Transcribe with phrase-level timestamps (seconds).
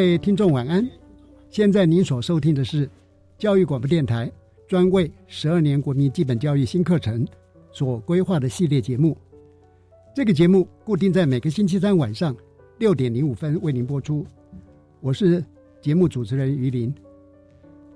[0.00, 0.88] 各位听众晚安，
[1.50, 2.88] 现在您所收听的是
[3.36, 4.32] 教育广播电台
[4.66, 7.22] 专为十二年国民基本教育新课程
[7.70, 9.14] 所规划的系列节目。
[10.14, 12.34] 这个节目固定在每个星期三晚上
[12.78, 14.26] 六点零五分为您播出。
[15.02, 15.44] 我是
[15.82, 16.90] 节目主持人于林。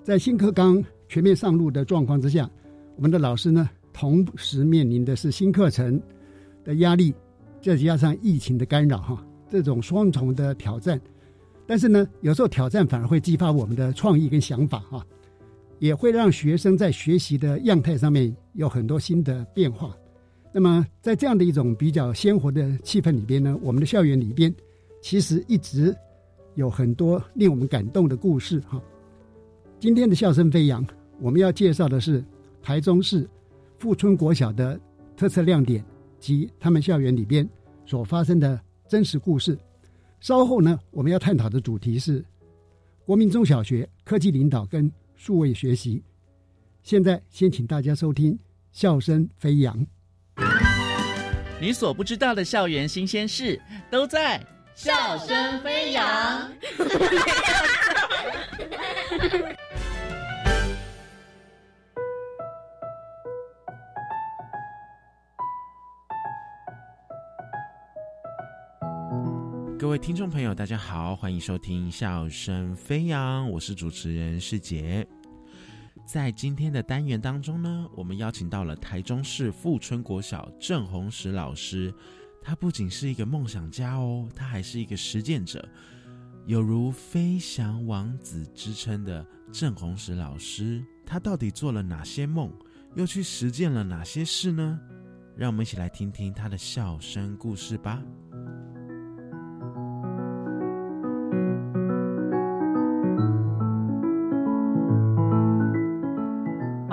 [0.02, 2.50] 在新课纲全面上路的状况之下，
[2.96, 5.98] 我们的老师呢，同时面临的是新课程
[6.64, 7.14] 的压力，
[7.62, 11.00] 再加上疫情的干扰，哈，这种双重的挑战。
[11.66, 15.04] 但是呢，有时候挑战反而会激发我们的创意跟想法哈，
[15.78, 19.96] 也会让学生在学习的样态上面有很多新的变化。
[20.52, 24.54] 那么在这样的一种比较鲜活的气氛里边呢，我们的校园里边
[25.02, 25.94] 其实一直
[26.54, 28.80] 有很多令我们感动的故事哈。
[29.80, 30.86] 今天的笑声飞扬，
[31.18, 32.24] 我们要介绍的是
[32.62, 33.28] 台中市
[33.78, 34.78] 富春国小的
[35.16, 35.84] 特色亮点
[36.20, 37.48] 及他们校园里边
[37.84, 39.58] 所发生的真实故事。
[40.24, 42.24] 稍后呢，我们要探讨的主题是
[43.04, 46.02] 国民中小学科技领导跟数位学习。
[46.82, 48.32] 现在先请大家收听
[48.72, 49.76] 《笑声飞扬》，
[51.60, 54.38] 你所不知道的校园新鲜事都在
[54.74, 56.48] 《笑声飞扬》。
[69.84, 75.06] 各位听众朋友，大家好，欢迎收听《笑声飞扬》，我是主持人世杰。
[76.06, 81.92] 在今天的单元当中呢，我们邀请到了台中市富春国小郑红石老师。
[82.40, 85.62] 他不仅是一个梦想家哦，他还是一个实践者，
[86.46, 92.50] 有如飞翔王子之称的郑红石老师，他到底做了哪些梦，
[92.94, 94.80] 又去实践了哪些事呢？
[95.36, 98.02] 让我们一起来听听他的笑声故事吧。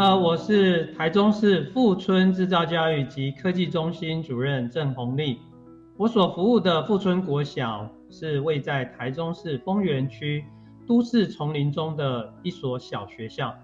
[0.01, 5.37] 呃，我是台中市富春制造教育及科技中心主任郑红利。
[5.95, 10.43] 我所服务的富春国小是位在台中市丰原区
[10.87, 13.55] 都市丛林中的一所小学校，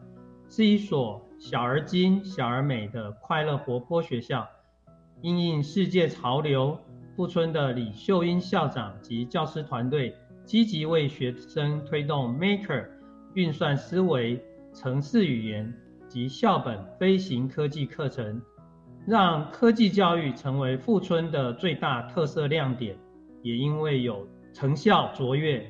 [0.47, 4.47] 是一所小而精、小而美的快乐活泼学校。
[5.23, 6.77] 因应世界潮流，
[7.15, 10.15] 富春的李秀英校长及教师团队
[10.45, 12.85] 积极为学生推动 Maker
[13.33, 14.39] 运算思维、
[14.71, 15.73] 城市语言。
[16.07, 18.41] 及校本飞行科技课程，
[19.05, 22.97] 让科技教育成为富春的最大特色亮点。
[23.43, 25.65] 也因为有成效卓越，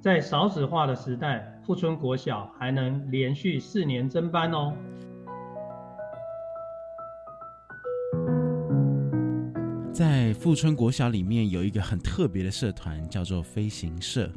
[0.00, 4.74] 在少子化的时代，富春国小还能连续四年增班哦。
[9.92, 14.28] 在富春国小里面有一个很特别的社团，叫做飞行社。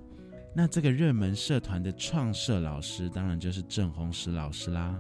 [0.54, 4.96] 那这个热门社团的创设老师，当然就是郑红石老师啦。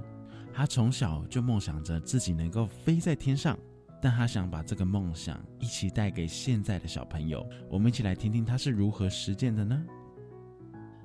[0.58, 3.60] 他从小就梦想着自己能够飞在天上，
[4.02, 7.46] 但他想把这个梦想一起带给现在的小朋友。
[7.70, 9.86] 我们一起来听听他是如何实践的呢？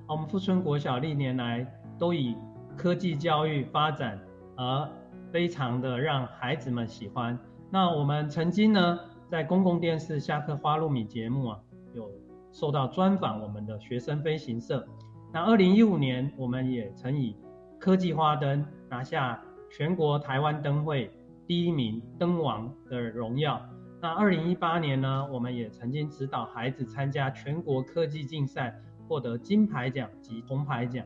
[0.07, 1.67] 我们富春国小历年来
[1.99, 2.33] 都以
[2.77, 4.17] 科技教育发展
[4.55, 4.89] 而
[5.33, 7.37] 非常的让孩子们喜欢。
[7.69, 8.99] 那我们曾经呢，
[9.29, 11.59] 在公共电视下课花露米节目啊，
[11.93, 12.09] 有
[12.53, 14.87] 受到专访我们的学生飞行社。
[15.33, 17.35] 那二零一五年，我们也曾以
[17.77, 21.09] 科技花灯拿下全国台湾灯会
[21.47, 23.61] 第一名灯王的荣耀。
[24.01, 28.77] 那二零一八年呢，我们也曾经指导孩子参加全国科技竞赛，
[29.07, 31.05] 获得金牌奖及铜牌奖。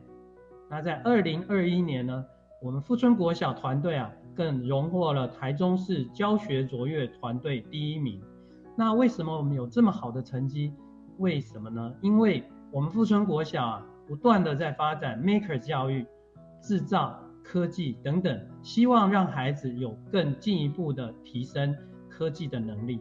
[0.68, 2.24] 那在二零二一年呢，
[2.60, 8.20] 我们富春国小团队啊，更荣获了台中市教学卓越团队第一名。
[8.74, 10.74] 那为什么我们有这么好的成绩？
[11.18, 11.94] 为什么呢？
[12.00, 12.42] 因为
[12.72, 16.04] 我们富春国小啊，不断的在发展 Maker 教育、
[16.60, 21.74] 制造、科技等等，希望让孩子有更进一步的提升
[22.08, 23.00] 科技的能力。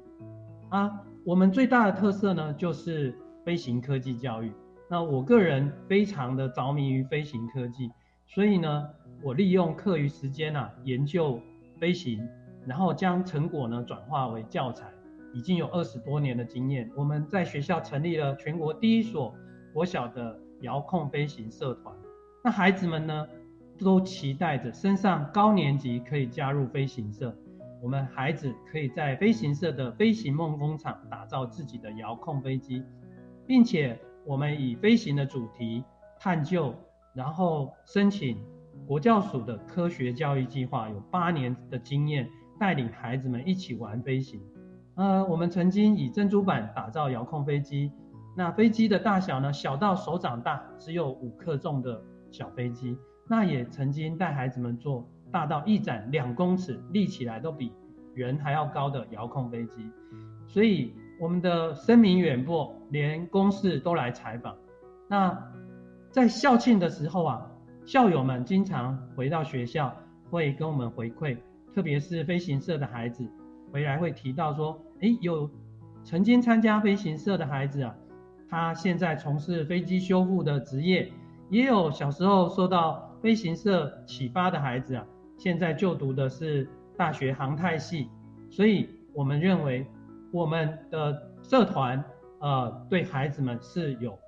[0.69, 4.51] 啊，我们最大的特色呢，就是飞行科技教育。
[4.87, 7.89] 那我个人非常的着迷于飞行科技，
[8.27, 8.87] 所以呢，
[9.23, 11.39] 我利用课余时间啊，研究
[11.79, 12.21] 飞行，
[12.67, 14.93] 然后将成果呢转化为教材，
[15.33, 16.87] 已经有二十多年的经验。
[16.95, 19.33] 我们在学校成立了全国第一所
[19.73, 21.95] 国小的遥控飞行社团，
[22.43, 23.27] 那孩子们呢
[23.77, 27.35] 都期待着升上高年级可以加入飞行社，
[27.81, 32.83] 我们孩子可以在飞行社的飞行梦工厂打造自己的遥控飞机，
[33.45, 33.99] 并且。
[34.27, 35.83] 我们以飞行的主题
[36.19, 36.73] 探究，
[37.13, 38.43] 然后申请
[38.87, 42.27] 国教署的科学教育计划，有八年的经验，
[42.59, 44.41] 带领孩子们一起玩飞行。
[44.95, 47.91] 呃，我们曾经以珍珠板打造遥控飞机，
[48.35, 52.01] 那飞机的大小呢，小到手掌大，只有五克重的
[52.31, 52.97] 小飞机。
[53.27, 57.71] 那也曾经带孩子们做大到一展两公尺，立起来都比
[58.13, 59.89] 人还要高的遥控飞机。
[60.47, 60.93] 所以。
[61.17, 64.53] 我们的声名远播，连公司都来采访。
[65.07, 65.33] 那
[66.11, 67.49] 在校庆的时候啊，
[67.85, 69.95] 校友们经常回到学校，
[70.29, 71.37] 会跟我们回馈，
[71.73, 73.25] 特别是飞行社的孩子
[73.71, 75.49] 回来会提到说：，诶，有
[76.03, 77.95] 曾经参加飞行社的孩子啊，
[78.49, 81.13] 他现在从事飞机修复的职业；，
[81.49, 85.03] 也有小时候受到飞行社启发的孩子啊，
[85.35, 88.07] 现在就读的是大学航太系。
[88.51, 89.83] 所以，我们认为。
[90.31, 92.03] 我们的社团，
[92.39, 94.19] 呃，对孩子们是有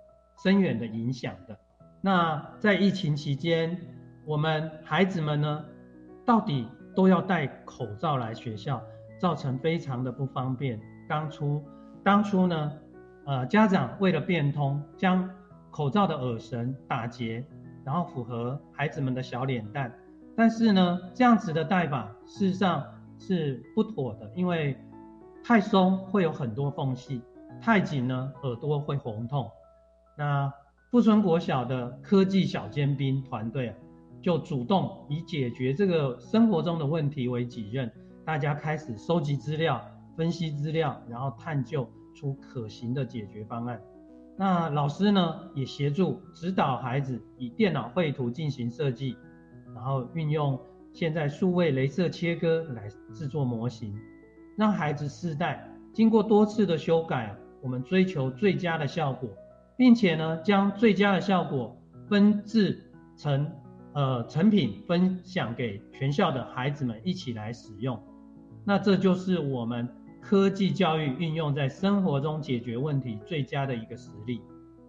[0.42, 1.58] 深远的影响的。
[2.00, 3.78] 那在疫情期间，
[4.26, 5.66] 我们孩子们呢，
[6.26, 6.66] 到底
[6.96, 8.82] 都要戴口罩来学校，
[9.20, 10.80] 造成非常的不方便。
[11.10, 11.62] 当初，
[12.06, 12.72] 当初呢，
[13.26, 15.30] 呃，家长为了变通，将
[15.70, 17.44] 口罩的耳绳打结，
[17.88, 19.90] 然后符合孩子们的小脸蛋。
[20.36, 22.86] 但是呢，这样子的戴法事实上
[23.18, 24.78] 是不妥的，因为。
[25.44, 27.22] 太松会有很多缝隙，
[27.62, 29.50] 太紧呢耳朵会红痛。
[30.18, 30.52] 那
[30.92, 33.76] 富春国小的科技小尖兵团队啊，
[34.22, 37.90] 就主动以解决这个生活中的问题为己任，
[38.26, 39.82] 大家开始收集资料、
[40.18, 43.82] 分析资料，然后探究出可行的解决方案。
[44.38, 49.18] 那老师呢也协助指导孩子以电脑绘图进行设计，
[49.74, 50.60] 然后运用
[50.94, 53.94] 现在数位镭射切割来制作模型。
[54.56, 59.30] 让孩子试戴，经过多次的修改，我们追求最佳的效果，
[59.76, 61.76] 并且呢，将最佳的效果
[62.08, 63.52] 分制成
[63.94, 68.00] 呃成品，分享给全校的孩子们一起来使用。
[68.66, 69.88] 那这就是我们
[70.22, 74.42] 科技教育运用在生活中解决问题最佳的一个实例。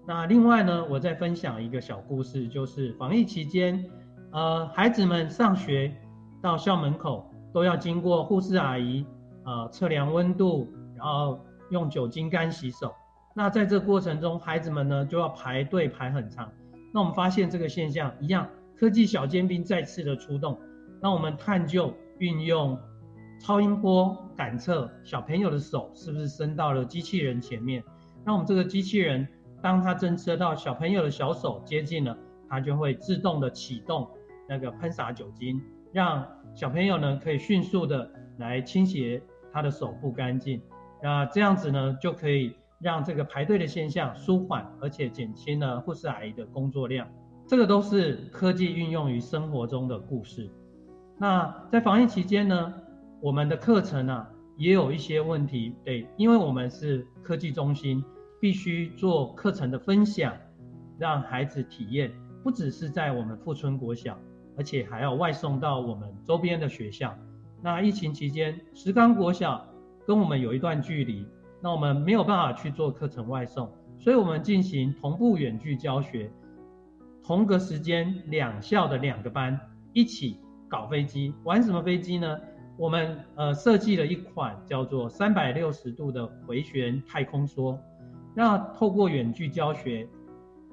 [0.07, 3.85] 那另外呢，我再分享一个小故事，就是防疫期间，
[4.33, 5.95] 呃，孩子们上学
[6.43, 9.05] 到校门口都要经过护士阿姨。
[9.45, 11.41] 呃，测量温度，然后
[11.71, 12.93] 用酒精干洗手。
[13.35, 16.53] 那在这过程中，孩子们呢就要排队排很长。
[16.93, 20.61] 那我们发现这个现象一样，科技小尖兵再次的出动。
[21.01, 22.79] 那我们探究运用
[23.39, 27.83] 超音波感测小朋友的手是不是伸到了机器人前面。
[28.25, 29.27] 那我们这个机器人，
[29.63, 32.17] 当它侦测到小朋友的小手接近了，
[32.49, 34.09] 它就会自动的启动
[34.49, 35.61] 那个喷洒酒精，
[35.93, 39.23] 让小朋友呢可以迅速的来倾斜。
[39.51, 40.61] 他的手不干净，
[41.03, 47.09] 那这样子呢，就可以让这个排队的现象舒缓，而且减轻了护士阿姨的工作量。
[47.47, 50.51] 这个都是科技运用于生活中的故事。
[51.17, 52.75] 那在防疫期间呢，
[53.21, 58.05] 我们的课程啊也有一些问题，对，因为我们是科技中心，
[58.41, 60.33] 必须做课程的分享，
[60.99, 64.17] 让孩子体验，不只是在我们富春国小，
[64.57, 67.17] 而且还要外送到我们周边的学校。
[67.61, 69.67] 那疫情期间，石冈国小
[70.07, 71.27] 跟我们有一段距离，
[71.61, 76.31] 那我们没有办法去做课程外送，所以我们进行同步远距教学，
[77.25, 79.59] 同个时间两校的两个班
[79.93, 82.39] 一起搞飞机，玩什么飞机呢？
[82.79, 87.77] 我们呃设计了一款叫做三百六十度的回旋太空梭，
[88.35, 90.09] 那透过远距教学，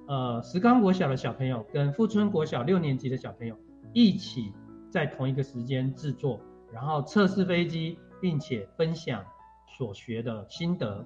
[0.07, 3.57] 呃石冈国小的小朋友跟富春国小六年级的小朋友
[3.91, 4.53] 一起
[4.89, 6.39] 在同一个时间制作。
[6.73, 9.23] 然后测试飞机，并且分享
[9.77, 11.05] 所学的心得，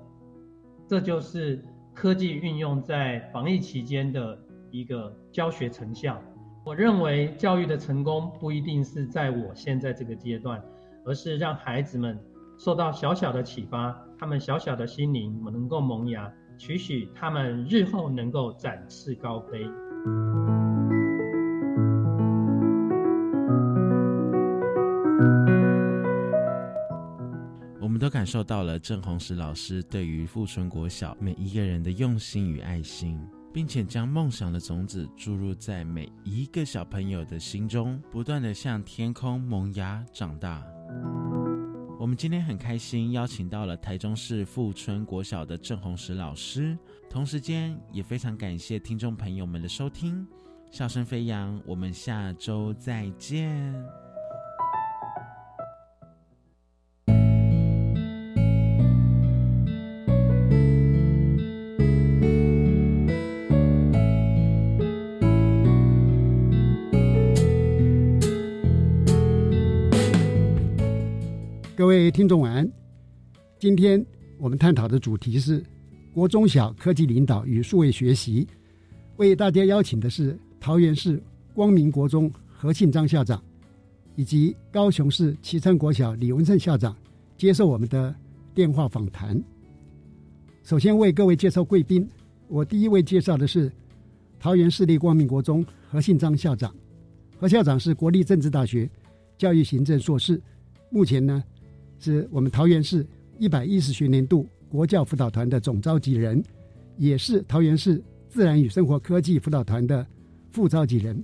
[0.88, 1.63] 这就是
[1.94, 4.36] 科技运用在防疫期间的
[4.72, 6.20] 一个教学成效。
[6.65, 10.60] 我认为教育的成功不一定是在我现在这个阶段，
[11.10, 12.16] 而是让孩子们
[12.60, 19.66] 受到小小的启发，他们小小的心灵能够萌芽，期许他们日后能够展翅高飞。
[27.82, 33.20] 我们都感受到了郑红石老师对于富春国小每一个人的用心与爱心，
[33.51, 40.63] 并且将梦想的种子注入在每一个小朋友的心中，不断的向天空萌芽长大。
[42.00, 46.77] 我们今天很开心邀请到了台中市富春国小的郑红石老师，
[47.10, 50.25] 同时间也非常感谢听众朋友们的收听，
[50.72, 53.75] 笑声飞扬，我们下周再见。
[72.20, 72.70] 听众晚安。
[73.60, 74.06] 今天
[74.38, 75.64] 我们探讨的主题是
[76.14, 78.46] 国中小科技领导与数位学习。
[79.16, 81.24] 为大家邀请的是桃园市
[81.54, 83.42] 光明国中何庆章校长，
[84.18, 86.94] 以及高雄市旗山国小李文胜校长，
[87.38, 88.14] 接受我们的
[88.54, 89.42] 电话访谈。
[90.62, 92.06] 首先为各位介绍贵宾，
[92.50, 93.72] 我第一位介绍的是
[94.42, 96.76] 桃园市立光明国中何庆章校长。
[97.38, 98.90] 何校长是国立政治大学
[99.38, 100.42] 教育行政硕士，
[100.90, 101.42] 目前呢。
[102.00, 103.06] 是我们桃园市
[103.38, 106.41] 一百一十学年度国教辅导团的总召集人，
[106.98, 110.06] 也是桃园市自然与生活科技辅导团的
[110.51, 111.22] 副召集人。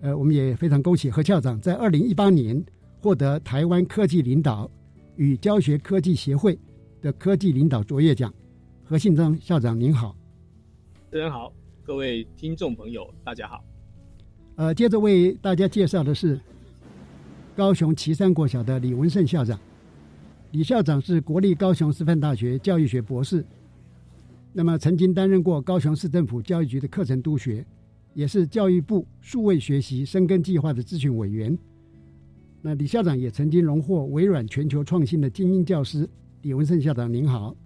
[0.00, 2.64] 呃，我们也非常恭喜何校长在二零一八年
[3.00, 4.68] 获得台湾科技领导
[5.16, 6.58] 与教学科技协会
[7.00, 8.32] 的科技领导卓越奖。
[8.82, 10.16] 何信章校长您好，
[11.10, 13.62] 主持人好，各位听众朋友大家好。
[14.56, 16.40] 呃，接着为大家介绍的是
[17.54, 19.58] 高雄旗山国小的李文胜校长。
[20.52, 23.42] 李校长是国立高雄师范大学教育学博士，
[24.52, 27.64] 那么曾经担任过高雄市政府教育局的课程督学，
[28.12, 31.56] 也是教育部数位学习深耕计划的咨询委员。
[32.60, 36.06] 那李校长也曾经荣获微软全球创新的精英教师。
[36.42, 37.56] 李文胜校长您好，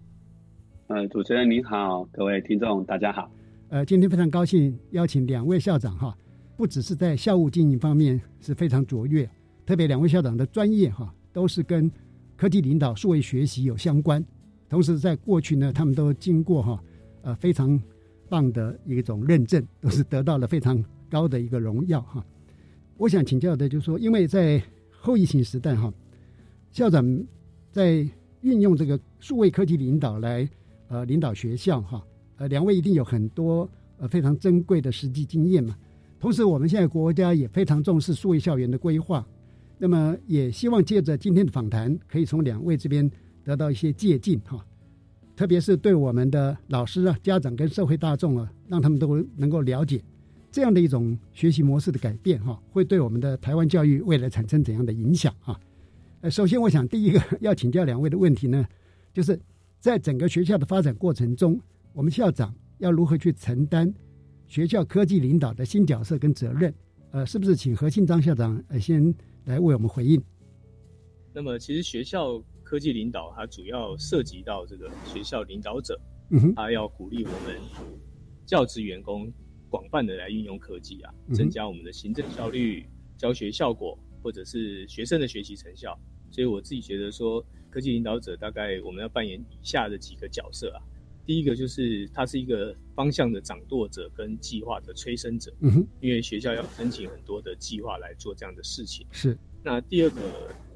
[0.87, 3.29] 呃，主持人您好，各位听众大家好。
[3.69, 6.17] 呃，今天非常高兴邀请两位校长哈，
[6.57, 9.29] 不只是在校务经营方面是非常卓越，
[9.67, 11.91] 特别两位校长的专业哈都是跟。
[12.37, 14.25] 科技领导、数位学习有相关，
[14.69, 16.79] 同时在过去呢，他们都经过哈
[17.23, 17.81] 呃非常
[18.29, 22.25] 棒的一种认证，都是得到了非常高的一个荣耀哈。
[22.99, 25.93] 我想请教的就是说，因为在后疫情时代哈，
[26.71, 27.25] 校长
[27.73, 28.07] 在
[28.43, 30.49] 运用这个数位科技领导来
[30.89, 32.05] 呃领导学校哈，
[32.37, 35.77] 呃两位一定有很多呃非常珍贵的实际经验嘛。
[36.19, 39.27] 同时，我们现在国家也非常重视数位校园的规划。
[39.79, 43.11] 那么也希望借着今天的访谈，可以从两位这边
[43.45, 44.65] 得到一些借鉴哈，
[45.37, 50.03] 特别是对我们的老师啊、家长跟社会大众啊，让他们都能够了解
[50.51, 55.61] 这样的一种学习模式的改变哈，会对我们的台湾教育未来产生怎样的影响啊？
[56.23, 58.67] 呃，首先我想第一个要请教两位的问题呢，
[59.13, 59.39] 就是
[59.79, 61.61] 在整个学校的发展过程中，
[61.93, 63.93] 我们校长要如何去承担
[64.47, 66.73] 学校科技领导的新角色跟责任？
[67.11, 69.15] 呃，是不是请何庆章校长呃先？
[69.47, 70.23] 来为我们回应。
[71.33, 75.99] 那么，其实学校科技领导，它主要涉及到这个学校领导者，
[76.55, 77.61] 他要鼓励我们
[78.45, 79.33] 教职员工
[79.69, 82.85] 广泛的来运用科技啊，增加我们的行政效率、
[83.17, 85.99] 教学效果，或者是学生的学习成效。
[86.31, 90.83] 所以，我自己觉得说，科技领导者大概我们要扮演以下的几个角色啊。
[91.27, 99.05] 第一个就是他是一个方向的掌舵者跟计划的催生者，嗯哼，因为学校要申请很多的计划来做这样的事情。
[99.11, 99.37] 是。
[99.65, 100.21] 那第二个，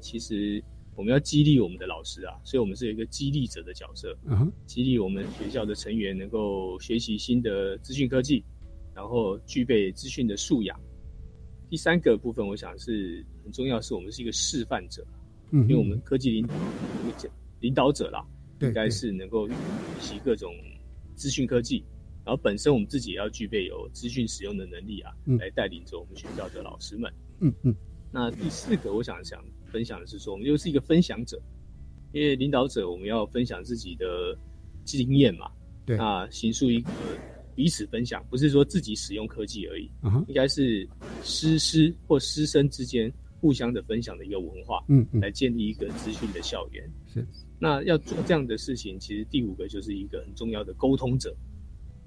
[0.01, 0.61] 其实
[0.97, 8.43] 我们要激励我们的老师啊，所以我们是有一个激励者的角色，嗯哼，激励我们学校的成员能够学习新的资讯科技，
[8.93, 10.77] 然后具备资讯的素养。
[11.69, 15.01] 第三个部分，我想是很重要，是我们是一个示范者，
[15.51, 16.45] 嗯，因为我们科技领
[17.61, 18.21] 领导者啦。
[18.61, 19.55] 应该是能够学
[19.99, 20.53] 习各种
[21.15, 21.83] 资讯科技，
[22.25, 27.11] 然后本身我们自己也要具备有资讯使用的能力啊，来带领着我们学校的老师们。
[27.39, 27.75] 嗯嗯。
[28.11, 31.41] 那第四个，我想想分享的是说，我们又是一个分享者，
[32.11, 34.37] 因为领导者我们要分享自己的
[34.83, 35.49] 经验嘛。
[35.85, 35.97] 对。
[35.97, 36.89] 那形塑一个
[37.55, 39.89] 彼此分享，不是说自己使用科技而已，
[40.27, 40.87] 应该是
[41.23, 46.89] 师师或师生之间互相的分享的一个文化，嗯，来建立一个资讯的校园。
[47.07, 47.25] 是，
[47.63, 51.31] 那要做这样的事情，其实第五个就是一个很重要的沟通者，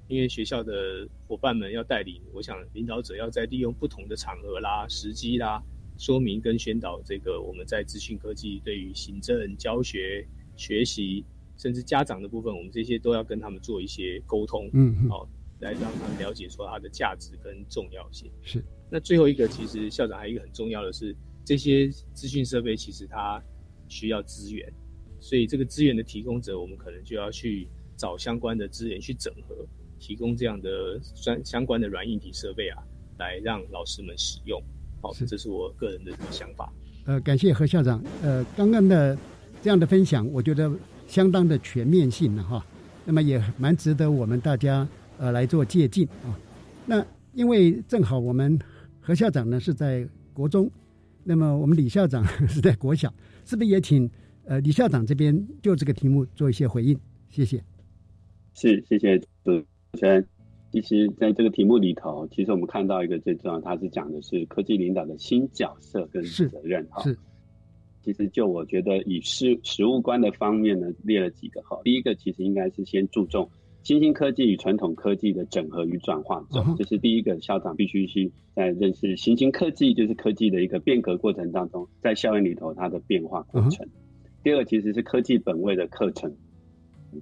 [0.09, 5.63] 因为学校的伙伴们要带领，我想领导者要在利用不同的场合啦、时机啦，
[5.97, 11.25] 说明跟宣导这个我们在资讯科技对于行政、教学、学习，
[11.57, 15.29] 甚至家长的部分，我们这些都要跟他们做一些沟通，嗯，好，
[15.61, 18.29] 来让他们了解说它的价值跟重要性。
[18.43, 18.61] 是。
[18.91, 23.41] 那最后一个，其实校长还有一个很重要的是，这些资讯设备其实它
[23.89, 24.73] 需要资源，
[25.25, 27.67] 所以这个资源的提供者，我们可能就要去
[27.97, 29.57] 找相关的资源去整合，
[29.99, 32.83] 提供这样的相相关的软硬体设备啊，
[33.19, 34.63] 来让老师们使用。
[35.01, 36.71] 好，这是我个人的想法。
[37.07, 38.05] 呃，感谢何校长。
[38.23, 39.17] 呃，刚刚的
[39.63, 40.71] 这样的分享，我觉得
[41.07, 42.67] 相当的全面性了哈。
[43.07, 46.39] 那么也蛮值得我们大家呃来做借鉴啊。
[46.85, 47.03] 那
[47.33, 48.59] 因为正好我们。
[49.07, 50.71] 何校长呢是在国中，
[51.25, 53.13] 那么我们李校长 是在国小，
[53.45, 54.11] 是不是也请
[54.47, 56.99] 呃李校长这边就这个题目做一些回应？
[57.29, 57.63] 谢谢。
[58.55, 59.27] 是，谢谢主
[59.95, 60.27] 持人。
[60.73, 67.03] 其实在这个题目里头，其实我们看到一个最重要，它是讲的是科技领导的新角色跟责任哈。
[67.03, 67.17] 是。
[68.03, 71.81] 其实就我觉得以实实务观的方面呢，列了几个哈。
[71.85, 73.49] 第一个其实应该是先注重。
[73.83, 83.87] 新兴科技与传统科技的整合与转化中，这是第一个校长必须去在认识新兴科技，就是科技的一个变革过程当中，在校园里头它的变化过程。
[84.45, 86.33] 第二个其实是科技本位的课程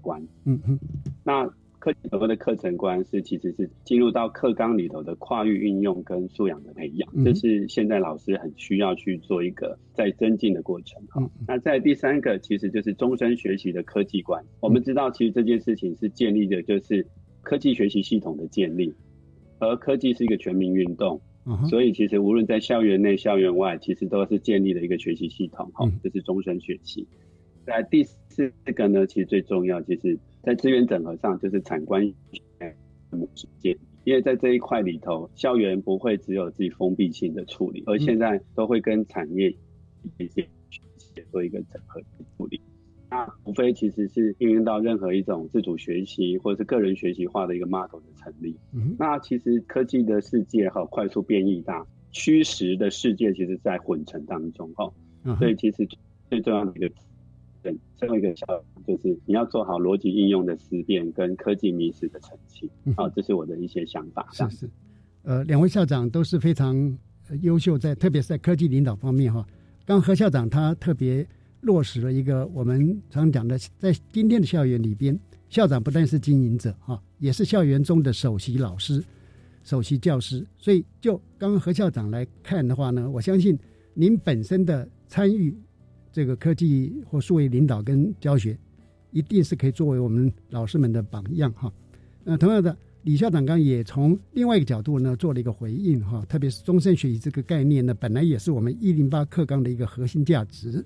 [0.02, 0.20] 观。
[0.44, 0.78] 嗯嗯，
[1.24, 1.50] 那。
[1.78, 11.02] 科技本位的课程观是，其实是进入到课纲里头的跨域运用跟素养的培养，这是现在老师很需要去做一个在增进的过程。
[11.08, 14.44] 哈，那在第三个，其实就是终身学习的科技观。
[14.60, 17.04] 我们知道，其实这件事情是建立的，就是
[17.42, 18.94] 科技学习系统的建立，
[19.58, 21.20] 而科技是一个全民运动，
[21.68, 25.70] 所以其实无论在校园内、校园外，其实都是建立了一个学习系统。
[25.74, 27.06] 哈，这是终身学习。
[27.64, 30.18] 在第四个呢，其实最重要，其实。
[30.44, 32.02] 在资源整合上，就是产官
[33.10, 39.54] 模式建立，因为在这一块里头，校园不会只有自己封闭性的处理，而现在都会跟产业
[40.18, 40.44] 一些
[41.30, 42.02] 做一个整合
[42.36, 42.60] 处理。
[43.12, 48.56] 那无非其实是运用到任何一种自主学习或者是个人学习化的一个 model 的成立。
[48.98, 54.90] 那其实科技的世界哈快速变异大，虚实的世界其实在混成当中哈，
[55.38, 55.86] 所以其实
[56.30, 56.90] 最重要的一个。
[57.62, 58.44] 对，最后一个小
[58.84, 62.68] 就是你要做好逻辑应用的思辨跟科技迷失的澄清。
[62.96, 64.26] 好，这是我的一些想法。
[64.32, 64.70] 是是，
[65.22, 66.98] 呃，两位校长都是非常
[67.42, 69.46] 优秀，在特别是在科技领导方面哈。
[69.84, 71.24] 刚何校长他特别
[71.62, 79.02] 落实了一个我们常讲的，在今天的校园里边，校长不但是经营者哈，也是校园中的首席老师、
[79.64, 80.46] 首席教师。
[80.58, 83.58] 所以就刚刚何校长来看的话呢，我相信
[83.94, 85.56] 您本身的参与。
[86.14, 88.54] 这个科技或数位领导跟教学，
[89.12, 91.72] 一定是可以作为我们老师们的榜样哈。
[92.22, 100.84] 那同样的，李校长刚也从另外一个角度呢做了一个回应哈，特别是终身学习这个概念呢，本来也是我们一零八课纲的一个核心价值。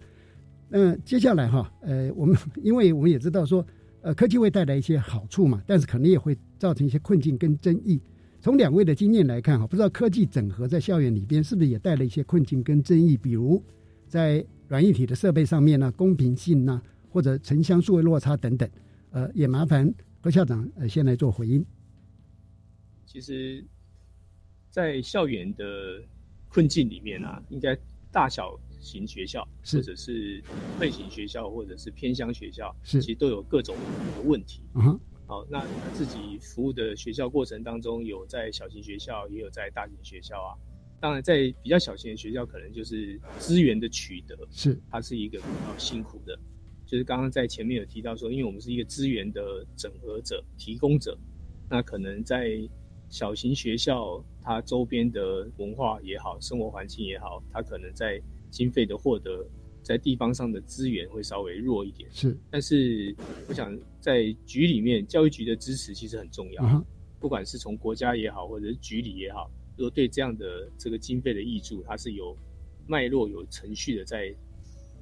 [0.68, 3.66] 那接下来哈，呃，我们 因为我们也知道说，
[4.02, 8.00] 呃，科技会带来一些好处嘛，但是可能也会造成一些困境跟争议。
[8.40, 13.62] 从两位的经验来看哈，不知道科技整合在校园里边是不是也带来一些困境跟争议，比如
[14.09, 14.44] 在。
[14.68, 18.68] 软硬体的设备上面呢，公平性呢，或者城乡数位落差等等，
[19.12, 21.64] 呃，也麻烦何校长呃先来做回应。
[23.07, 23.64] 其实，
[24.68, 26.02] 在校园的
[26.48, 27.79] 困境里面啊，应该
[28.11, 30.42] 大小型学校，或者是
[30.81, 33.77] 类型学校，或者是偏乡学校，是其实都有各种
[34.14, 34.62] 的问题。
[34.75, 40.55] 嗯，好，那自己服务的学校过程当中，有在小型学校，也有在大型学校啊。
[40.99, 46.38] 当然，在比较小型的学校，可能就是资源的取得是它是一个比较辛苦的。
[46.87, 51.18] 就是刚刚在前面有提到说，因为我们是一个资源的整合者、提供者，
[51.68, 52.57] 那可能在
[53.09, 59.46] 小型学校，它周边的文化也好、生活环境也好，它可能在经费的获得，
[59.82, 62.09] 在地方上的资源会稍微弱一点。
[62.12, 63.14] 是，但是
[63.48, 66.85] 我想在局里面，教育局的支持其实很重要，
[67.20, 69.50] 不管是从国家也好，或者是局里也好。
[69.76, 72.37] 如果对这样的这个经费的益助，它是有
[72.87, 74.35] 脉络、有程序的在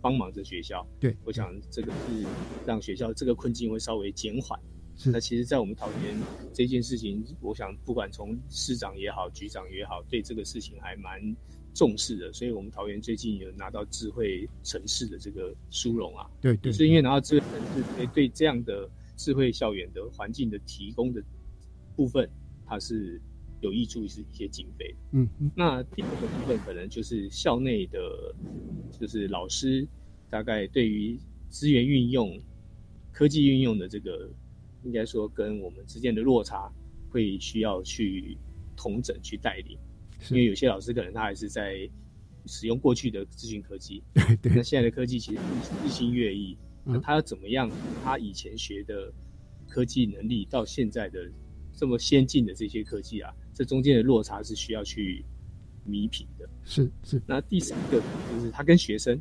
[0.01, 0.87] 帮忙着学校。
[0.99, 2.27] 对，我想这个是
[2.67, 4.59] 让学校这个困境会稍微减缓。
[4.97, 5.11] 是。
[5.11, 6.17] 那其实，在我们桃园
[6.53, 11.21] 这件事情，我想不管从市长也好、局长也好，对这个事情还蛮
[11.75, 12.33] 重视的。
[12.33, 16.31] 所以我们桃园最近有拿到智慧城市的这个殊荣啊。
[16.41, 16.73] 对对。
[16.73, 21.23] 是因为拿到智慧城市，以对这样的智慧校园的环境的提供的
[21.95, 22.27] 部分，
[22.65, 23.21] 它是。
[23.61, 24.95] 有益处是一些经费。
[25.13, 25.51] 嗯嗯。
[25.57, 27.99] 那第二个部分可能就是校内的，
[29.01, 29.89] 就是老师
[30.29, 32.39] 大概对于资源运用、
[33.11, 34.29] 科技运用的这个，
[34.83, 36.71] 应该说跟我们之间的落差，
[37.09, 38.37] 会需要去
[38.77, 39.79] 统整去带领。
[40.31, 41.89] 因为有些老师可能他还是在
[42.47, 44.03] 使用过去的资讯科技，
[44.43, 45.39] 那现在的科技其实
[45.85, 47.71] 日新月异，那他要怎么样？
[48.03, 49.13] 他以前学的
[49.69, 51.31] 科技能力到现在的
[51.73, 55.25] 这么先进的这些科技啊，这中间的落差是需要去
[55.85, 56.49] 弥平的。
[56.65, 57.21] 是是。
[57.27, 59.21] 那第三个就是他跟学生，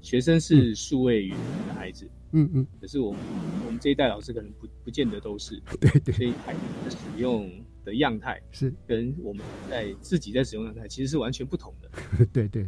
[0.00, 1.38] 学生是数位语言
[1.68, 3.20] 的孩子，嗯嗯，可是我们
[3.66, 6.32] 我们这一代老师可能不不见得都是， 对对，所以
[6.90, 7.50] 使用。
[7.84, 11.90] 的样态是跟我们在自己在使用样态其实是完全不同的。
[12.32, 12.66] 对对，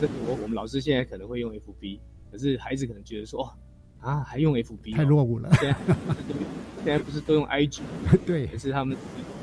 [0.00, 3.56] 这我我们老师现在可能会用 FB，可是孩子可能觉得说，
[4.00, 5.48] 啊还用 FB 太落伍了。
[5.60, 5.96] 现在
[6.78, 7.80] 现在不是都用 IG？
[8.26, 8.96] 对，可是他们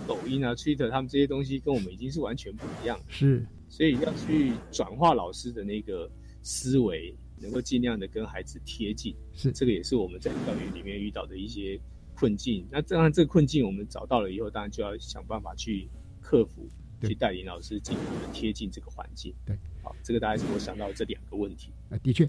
[0.07, 2.99] 抖音啊、Twitter，他们这些东西跟我们已经是完全不一样。
[3.07, 6.09] 是，所以要去转化老师的那个
[6.41, 9.15] 思维，能够尽量的跟孩子贴近。
[9.33, 11.79] 是，这个也是我们在教育里面遇到的一些。
[12.19, 15.87] 困境，那当然这个困境我们找到了以后，当然就要想办法去
[16.19, 16.67] 克服，
[17.01, 19.31] 去带领老师尽可能贴近这个环境。
[19.45, 21.71] 对，好，这个大概是我想到这两个问题。
[21.91, 22.27] 啊，的确，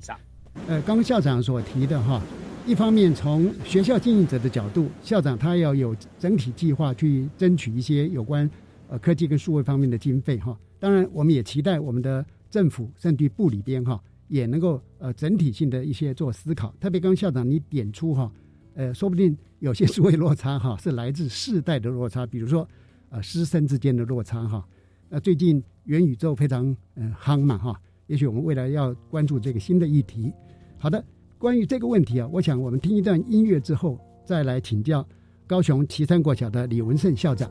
[0.66, 2.22] 呃，刚校长所提的哈，
[2.66, 8.48] 一方面从学校经营者的角度，校长他要有整体计划去争取一些有关
[8.88, 10.54] 呃科技跟数位方面的经费哈。
[10.78, 13.98] 当然，我们也期待我们的政府甚至部里边哈，
[14.28, 16.74] 也能够呃整体性的一些做思考。
[16.78, 18.30] 特别刚校长你点出哈。
[18.74, 22.68] 呃，说不定有些数位落差哈， 是来自世代的落差，比如说，
[23.10, 24.66] 呃，师生之间的落差哈。
[25.08, 30.32] 那最近元宇宙非常嗯夯嘛哈，也许我们未来要关注这个新的议题。
[30.78, 31.04] 好的，
[31.38, 35.06] 关于这个问题啊，我想我们听一段音乐之后，再来请教
[35.46, 37.50] 高雄岐山国小的李文胜校长。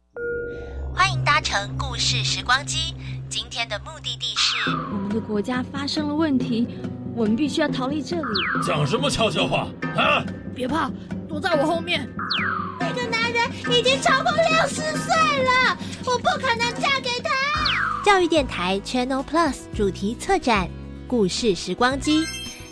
[1.51, 2.95] 欢迎搭乘故事时光机，
[3.27, 6.65] 今天的目的地是我们的国家发生了问题，
[7.13, 8.23] 我们必须要逃离这里。
[8.65, 10.23] 讲什么悄悄话啊！
[10.55, 10.89] 别怕，
[11.27, 12.07] 躲在我后面。
[12.79, 17.29] 那个男人已经超过六十岁了，我不可能嫁给他。
[18.05, 20.65] 教育电台 Channel Plus 主题策展
[21.05, 22.21] 《故事时光机》，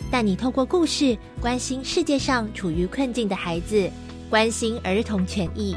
[0.10, 3.92] 带你透过故事关心世界上处于困境的孩子，
[4.30, 5.76] 关心儿童权益。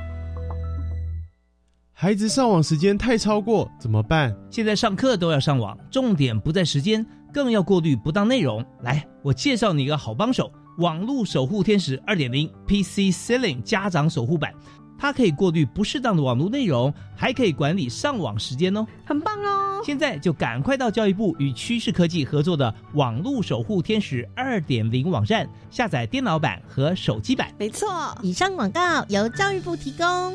[2.02, 4.36] 孩子上网时间太超过怎么办？
[4.50, 8.60] 现在上课都要上网，重点不在时间，更要过滤不当内容。
[8.80, 14.52] 来，我介绍你一个好帮手——网络守护天使二点零 PC Ceiling 家长守护版，
[14.98, 19.80] 它可以过滤不适当的网络内容，还可以管理上网时间哦，很棒哦！
[19.86, 27.54] 现在就赶快到教育部与趋势科技合作的网络守护天使二点零网站下载电脑版和手机版。
[27.60, 27.88] 没错，
[28.22, 30.34] 以上广告由教育部提供。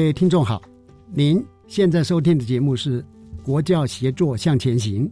[0.00, 0.62] 各位听众好，
[1.12, 3.02] 您现在收听的节目是
[3.42, 5.06] 《国教协作向前行》。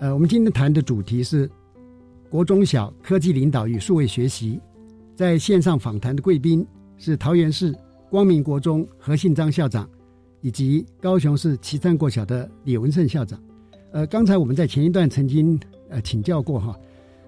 [0.00, 1.50] 呃，我们今天谈的主题是
[2.28, 4.60] 国中小科技领导与数位学习。
[5.16, 6.64] 在线上访谈的贵宾
[6.98, 7.74] 是桃园市
[8.10, 9.88] 光明国中何信章校长，
[10.42, 13.42] 以及高雄市旗山国小的李文胜校长。
[13.92, 16.78] 呃，刚才我们在前一段曾经呃请教过哈，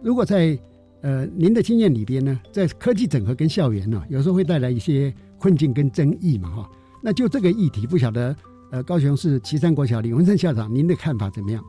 [0.03, 0.57] 如果在
[1.01, 5.11] 呃您的经验里边呢，在科技整合跟校园呢，有时候会带来一些。
[5.39, 6.71] 困境跟争议嘛，哈，
[7.03, 8.35] 那就这个议题，不晓得，
[8.71, 11.63] 呃，高雄市旗山国小李文胜校长，您的看法怎么样？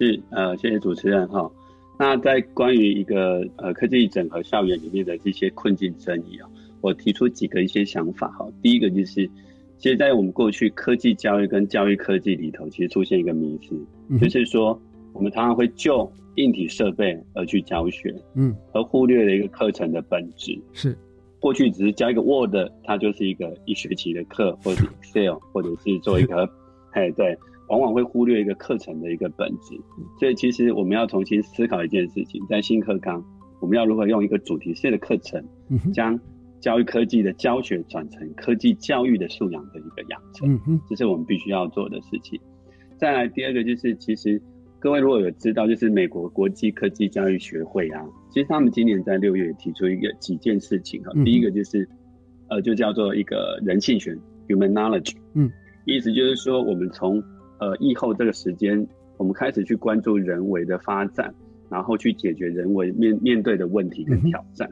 [0.00, 1.50] 是，呃，谢谢主持人哈。
[1.98, 8.46] 那在关于一个呃科技整合校园里面的这些困境争议啊，我提出几个一些想法哈。
[8.60, 9.30] 第一个就是，
[9.78, 14.76] 其实，在我们过去科技教育跟教育科技里头，其实出现一个迷思，就是说，
[15.12, 20.98] 我们常常会就硬体设备而去教学，嗯，而忽略了一个课程的本质是。
[21.44, 26.48] 过去只是教一个 Word，它就是一个一学期的课，或者是 Excel，或者是做一个，
[26.92, 27.36] 哎，对，
[27.68, 29.78] 往往会忽略一个课程的一个本质。
[30.18, 33.22] 所以其实我们要重新思考一件事情，在新课纲，
[33.60, 35.44] 我们要如何用一个主题式的课程，
[35.92, 36.18] 将
[36.62, 42.40] 教育科技的教学转成科技教育的素养的一个养成，这是我们必须要做的事情。
[42.96, 44.40] 再来第二个就是，其实。
[44.84, 51.10] 各位如果有知道，就是美国国际科技教育学会啊，其实他们今年在六月提出一个几件事情哈。
[51.24, 51.88] 第一个就是，
[52.50, 54.14] 呃，就叫做一个人性学
[54.46, 55.14] （human knowledge）。
[55.32, 55.50] 嗯，
[55.86, 57.16] 意思就是说，我们从
[57.58, 61.34] 呃疫后这个时间，我们开始去关注人为的发展，
[61.70, 64.68] 然后去解决人为面面对的问题跟挑战。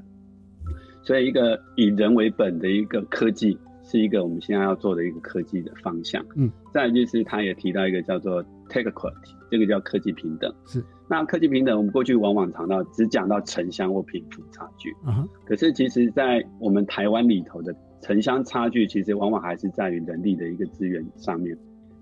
[1.02, 6.22] 所以，一个以人为本的一个科技，是一个我们现在要做的一个科技的方向。
[6.36, 9.34] 嗯，再就是，他也提到一个叫做 Tech Equity。
[9.50, 21.54] 这个叫科技平等，是那科技平等，我们过去往往谈到只讲到城乡或贫富差距，啊，可是其实，在我们台湾里头的城乡差距，其实往往还是在于人力的一个资源上面。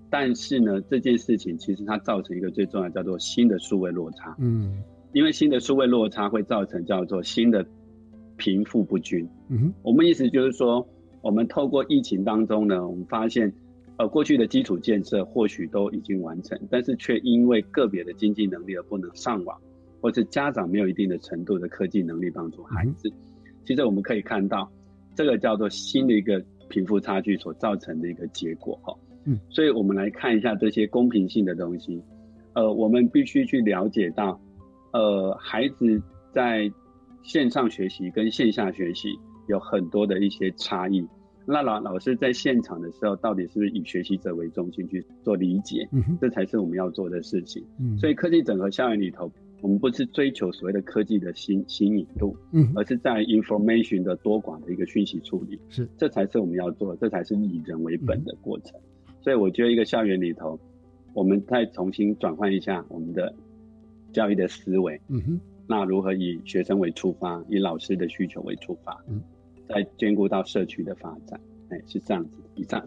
[0.09, 4.81] 但是呢，这件事情其实它造成一个最重要叫做新的数位落差，嗯，
[5.13, 7.67] 因为新的数位落差会造成叫做新的
[8.37, 10.87] 贫富不均，嗯哼，我们意思就是说，
[11.21, 13.53] 我们透过疫情当中呢，我们发现。
[14.01, 19.61] 呃，过去的基础建设或许都已经完成，但是却因为个别的经济能力而不能上网，
[20.01, 23.13] 或是家长没有一定的程度的科技能力帮助孩子。
[23.67, 24.73] 其实我们可以看到，
[25.15, 28.97] 这个叫做新的一个贫富差距所造成的一个结果哈。
[29.27, 32.03] 嗯，所以我们来看一下这些公平性的东西。
[32.55, 34.41] 呃，我们必须去了解到，
[34.95, 36.01] 呃，孩子
[36.33, 36.73] 在
[37.23, 39.11] 线上学习跟线下学习
[39.47, 41.07] 有很多的一些差异。
[41.51, 45.89] 那老老师在现场的时候，到底是不是以学习者为中心去做理解？
[45.91, 47.65] 嗯，这才是我们要做的事情。
[47.79, 55.59] 嗯，所以科技整合校园里头，我们不是追求所谓的科技的新新颖度，嗯，而是在 information 的多寡的一个讯息处理。
[55.69, 58.79] 是，这才是我们要做，这才是以人为本的过程。
[59.21, 60.59] 所以我觉得一个校园里头，
[61.15, 63.35] 我们再重新转换一下我们的
[64.13, 65.01] 教育的思维。
[65.09, 68.97] 嗯哼，那如何以学生为出发，以老师的需求为出发？
[69.09, 69.21] 嗯。
[69.73, 72.39] 在兼顾到社区的发展，哎，是这样子。
[72.57, 72.85] 以上，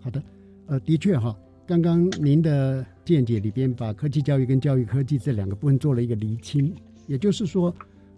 [0.00, 0.20] 好的，
[0.66, 6.74] 呃，的确哈，刚刚您的见解里边把科技教育跟教育科技这两个部分做了一个厘清，
[7.06, 7.74] 也就是说，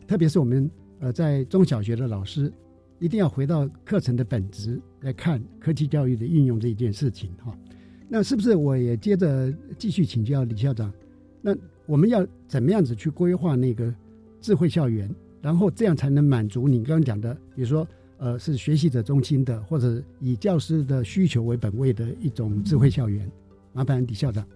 [0.07, 2.51] 特别是我们呃在中小学的老师，
[2.99, 7.57] 一定要回到课程的本质来看科技教育的运用这一件事情哈。
[8.09, 10.91] 那是不是我也接着继续请教李校长？
[11.43, 13.95] 那我们要怎么样子去规划那个
[14.41, 15.09] 智慧校园，
[15.43, 17.87] 然后这样才能满足你刚刚讲的，比如说。
[18.19, 23.31] 呃，是学习者中心的，或者以教师的需求为本位的一种智慧校园。
[23.73, 24.47] 麻烦李校长。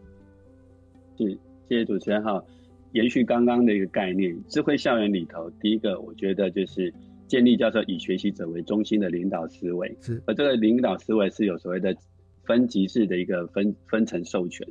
[1.18, 1.30] 是，
[1.68, 2.42] 谢谢主持人哈。
[2.92, 6.92] 延续刚刚的一个概念，智慧校园里头，第一个我觉得就是
[7.28, 9.94] 建立叫做以学习者为中心的领导思维。
[10.00, 11.94] 是，而这个领导思维是有所谓的
[12.44, 14.66] 分级式的一个分分层授权。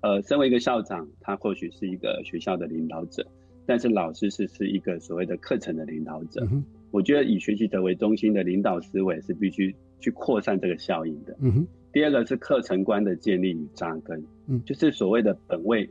[0.00, 3.26] 呃，身为一个校长，他或许是一个学校的领导者，
[3.66, 6.46] 但是老师是是一个所谓的课程的领导者。
[6.90, 11.36] 我觉得以学习者为中心的领导思维是必须去扩散这个效应的。
[11.40, 11.66] 嗯哼。
[11.90, 15.88] 第二个是课程观的建立与扎根，嗯，就是所谓的本位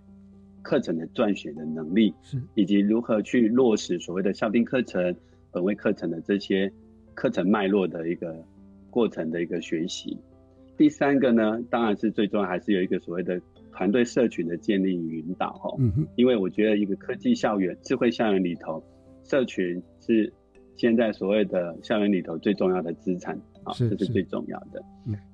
[0.61, 5.13] 课程的撰写的能力，是以及如何去落实所谓的校定课程、
[5.51, 6.71] 本位课程的这些
[7.15, 8.45] 课程脉络的一个
[8.91, 10.15] 过程的一个学习。
[10.77, 15.53] 第三个呢，当然是最重要，还是有一个所谓的团队社群的建立与引导。
[15.53, 16.07] 哈，嗯哼。
[16.15, 18.81] 因为我觉得一个科技校园、智慧校园里头，
[19.23, 20.31] 社群是。
[20.77, 24.81] 现在所谓的校园里头最重要的资产啊，这是最重要的。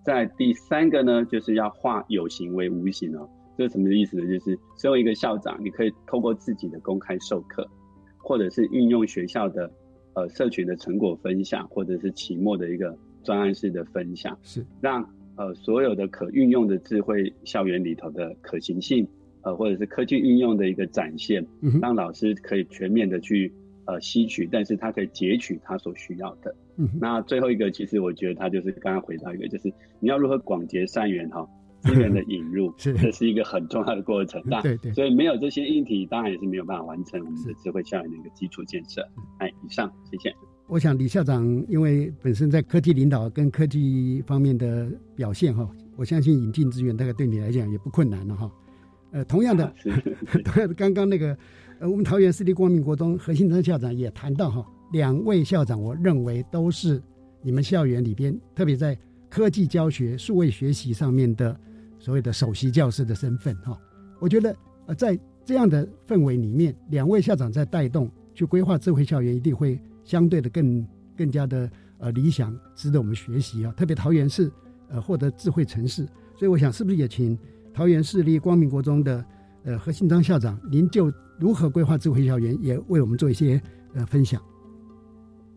[0.04, 3.30] 在第三个呢，就是要化有形为无形哦。
[3.58, 4.26] 这是什么意思呢？
[4.26, 7.68] 就是身为一个校长，你可以透过自己的公开授课，
[8.18, 9.70] 或者是运用学校的
[10.14, 19.06] 呃社群的成果分享，或者是期末的一个专案式的分享，是让呃所有的可运用的智慧校园里头的可行性，
[19.42, 21.46] 呃或者是科技运用的一个展现，
[21.82, 23.54] 让老师可以全面的去。
[23.86, 26.56] 呃，吸取，但是他可以截取他所需要的。
[26.78, 31.48] 嗯，那最后一个，其实我觉得他就是刚刚回到一个，就是你要如何广结善缘哈，
[31.82, 34.42] 资源的引入， 是这是一个很重要的过程。
[34.64, 34.94] 对对。
[34.94, 39.06] 所以没有这些硬体，当然也是没有办法完成我们的智慧校园的一个基础建设。
[39.40, 40.34] 哎，以上，谢谢。
[40.68, 48.50] 我想李校长因为本身在科技领导跟科技方面的表现哈，我相信引进资源大概对你来讲也不困难了哈。
[49.12, 49.72] 呃，同样的，
[50.46, 51.38] 同样的，刚刚那个。
[51.80, 57.02] 呃，我们桃园市立光明国中何信章校长也谈到哈，两位校长，我认为都是
[57.42, 58.98] 你们校园里边，特别在
[59.30, 61.60] 科技教学、数位学习上面的
[62.00, 63.78] 所谓的首席教师的身份哈。
[64.20, 64.56] 我觉得
[64.86, 73.74] 呃，在这样的氛围里面，两位校长在带动去规划智慧校园，一定会相对的更更加的呃理想，值得我们学习啊。
[73.76, 74.50] 特别桃园市
[74.90, 76.06] 呃获得智慧城市，
[76.38, 77.38] 所以我想是不是也请
[77.74, 79.26] 桃园市立光明国中的
[79.64, 81.12] 呃何信章校长，您就。
[81.44, 83.62] 如何规划智慧校园，也为我们做一些
[83.96, 84.42] 呃分享。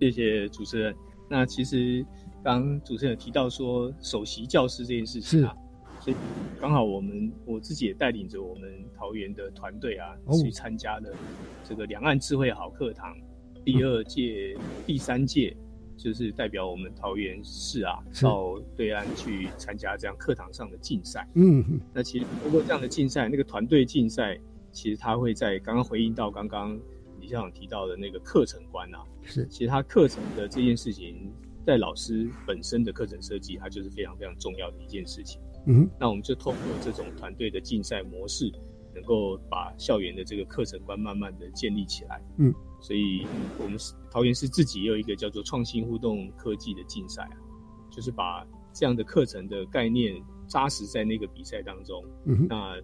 [0.00, 0.92] 谢谢主持人。
[1.30, 2.04] 那其实
[2.42, 5.54] 刚主持人提到说首席教师这件事情啊，
[6.00, 6.16] 所以
[6.60, 10.08] 刚好我们我自己也带领着我们桃园的团队啊，
[10.42, 11.14] 去参加了
[11.62, 13.16] 这个两岸智慧好课堂
[13.64, 15.56] 第二届、第三届，
[15.96, 21.28] 就是代表我们桃园市啊，到对岸去参加这样课堂上的竞赛。
[21.34, 24.36] 嗯，那其实通过这样的竞赛，那个团队竞赛。
[24.76, 26.78] 其实他会在刚刚回应到刚刚
[27.18, 31.32] 李校长提到的那个课程观啊，是，其实他课程的这件事情，
[31.66, 35.40] 在老师本身的课程设计，它就是非常非常重要的一件事情。
[35.66, 38.52] 嗯，那我们就透过这种团队的竞赛模式，
[38.94, 42.22] 能够把校园的这个课程观慢慢的建立起来。
[42.36, 42.52] 嗯，
[42.82, 43.26] 所以
[43.58, 43.78] 我们
[44.10, 47.36] 桃园市自己也有一个叫做创新互动科技的竞赛啊，
[47.90, 48.46] 就是把
[48.78, 52.04] 这样的课程的概念扎实在那个比赛当中。
[52.26, 52.76] 嗯，那。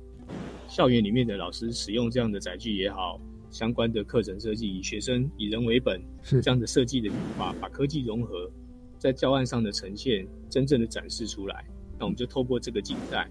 [0.69, 3.21] 校园里面的老师使用这样的载具也好，
[3.51, 8.51] 相关的课程设计以学生以人为本，是这样的设计的把把科技融合
[8.97, 11.67] 在教案上的呈现，真正的展示出来。
[11.99, 13.29] 那我们就透过这个竞赛，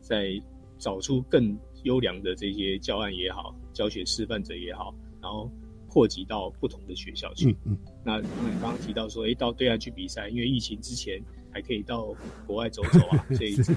[0.00, 0.38] 再
[0.76, 5.50] 找出更优良的这些教案也好，教学示范者也好，然后
[5.88, 7.52] 扩及到不同的学校去。
[7.52, 7.78] 嗯嗯。
[8.04, 8.20] 那
[8.60, 11.22] 刚刚提到说，哎，到对岸去比赛，因为疫情之前
[11.52, 12.14] 还可以到
[12.46, 13.72] 国外走走啊， 所以这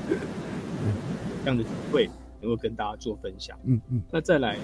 [1.46, 2.10] 样的机会。
[2.42, 4.56] 能够跟大家做分享，嗯嗯，那再来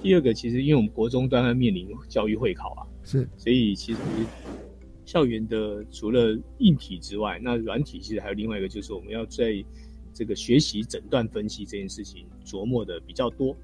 [0.00, 3.98] 第二个，其实因为我们国中端要面临教育会考啊，是，所以其实
[5.04, 9.64] 校园的除了硬体之外，那软体其实还有另外一个，就是我们要在
[10.14, 13.56] 这个学习诊断分析这件事情琢磨的比较多。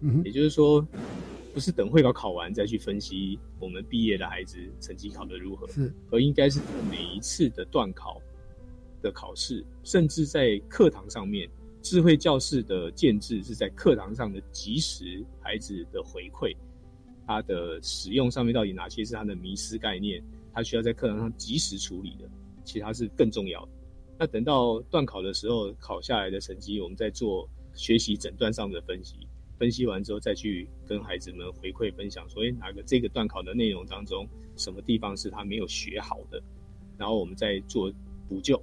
[0.00, 0.86] 嗯，也就是说，
[1.56, 8.20] 不是等会考考完再去分析我们毕业的孩子成绩考得如何，是，而应该是每一次的段考
[9.00, 11.48] 的考试，甚至在课堂上面。
[11.80, 16.54] 智慧教室的建制是在课堂上的及时孩子的回馈，
[17.26, 22.28] 他的使用上面到底哪些是他的迷失概念，他需要在课堂上及时处理的，
[22.64, 23.72] 其他是更重要的。
[24.18, 29.25] 那等到段考的时候，考下来的成绩，我们再做学习诊断上的分析，
[29.58, 36.42] 分析完之后再去跟孩子们回馈分享，说，哎，哪个这个段考的内容当中，什么地方是他没有学好的，
[36.98, 37.92] 然后我们再做
[38.28, 38.62] 补救。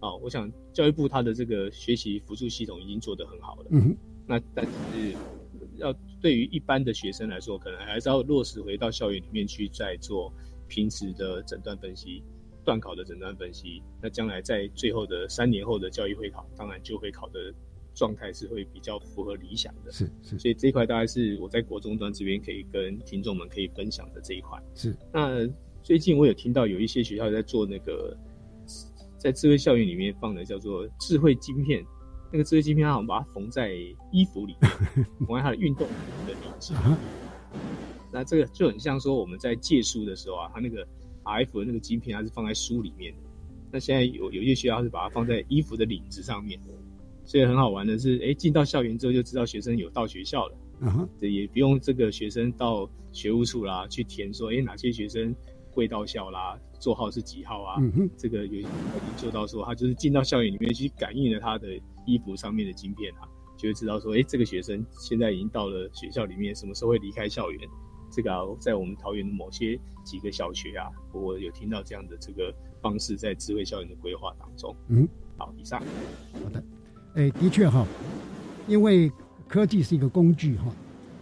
[0.00, 3.66] 啊，我想教育部它的这个学习辅助系统已经做得很好了。
[3.72, 3.96] 嗯，
[4.28, 5.12] 那但是
[5.76, 10.32] 要对于一般的学生来说，可能还是要落实回到校园里面去，再做
[10.68, 12.22] 平时的诊断分析、
[12.64, 13.82] 段考的诊断分析。
[14.00, 17.52] 那将来在最后的三年后的教育会考，当然就会考的
[17.98, 19.90] 状态是会比较符合理想的。
[19.90, 24.62] 是是，所以这一块大概是我在国中端这边可以跟听众们可以分享的这一块。
[24.74, 24.96] 是。
[25.12, 25.46] 那
[25.82, 28.16] 最近我有听到有一些学校在做那个。
[29.18, 31.84] 在智慧校园里面放的叫做智慧晶片，
[32.30, 33.74] 那个智慧晶片，它好像把它缝在
[34.12, 34.70] 衣服里面，
[35.26, 36.72] 缝在它的运动服的领子。
[38.12, 40.86] 那这个就很像说我们在借书的时候啊，它那个
[41.24, 43.18] RF 的那个晶片，它是放在书里面的。
[43.72, 46.60] 那现在有有一些学校是把它放在衣服的领子上面，
[47.28, 50.56] 所以很好玩的是，哎，进到校园之后就知道学生有到学校了。
[50.80, 55.34] 嗯哼，这也不用这个学生到学务处啦去填说，哎，哪些学生。
[55.70, 57.80] 会到校啦，座号是几号啊？
[58.16, 58.70] 这个有已经
[59.16, 61.68] 做到说，他就是进到校园里面去感应了他的
[62.04, 67.60] 衣服上面的晶片啊，就会知道说，哎，这个学生现在已经到了学校里面，什么时候会离开校园？
[68.10, 72.52] 这个啊，在我们桃园的某些几个小学啊，我有听到这样的这个
[72.82, 74.74] 方式在智慧校园的规划当中。
[74.88, 75.06] 嗯，
[75.36, 75.80] 好，以上。
[76.42, 76.60] 好的，
[77.18, 77.84] 哎，的确哈，
[78.68, 79.10] 因为
[79.48, 80.66] 科技是一个工具哈，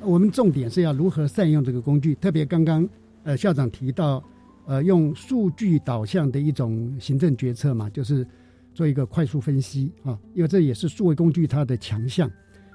[0.03, 2.87] 我们重点是要如何善用这个工具，特别刚刚
[3.25, 4.23] 呃校长提到。
[4.69, 8.27] 呃，用数据导向的一种行政决策嘛，就是
[8.75, 12.29] 做一个快速分析啊，因为这也是数位工具它的强项。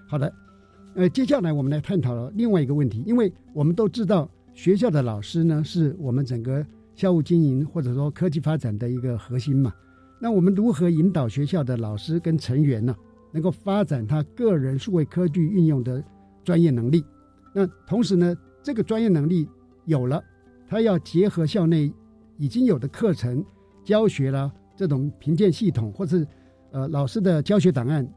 [0.08, 0.34] 好的，
[0.96, 6.66] 呃，接下来我们来探讨另外一个问题，因为我们都知道学校的老师呢，是我们整个
[6.96, 9.74] 校务经营或者说科技发展的一个核心嘛。
[10.18, 12.96] 那我们如何引导学校的老师跟成员呢，
[13.32, 16.04] 能够发展他个人数位科技运用的
[16.44, 17.04] 专业能力？
[17.54, 19.48] 那同时呢，这个专业能力
[19.86, 20.24] 有了。
[20.68, 21.92] 他要结合校内
[22.38, 23.44] 已经有的课程、
[23.84, 26.26] 教学啦，这种评鉴系统，或是
[26.72, 28.08] 呃老师的教学档案，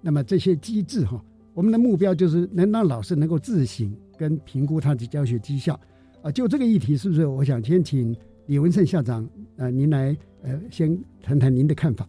[0.00, 1.20] 那么这些机制哈，
[1.52, 5.78] 我们的目标就是能让老师能够自省跟评估他的教学绩效。
[6.22, 7.26] 啊，就这个议题，是不是？
[7.26, 12.08] 我想先请李文胜校长，呃，您来呃先谈谈您的看法。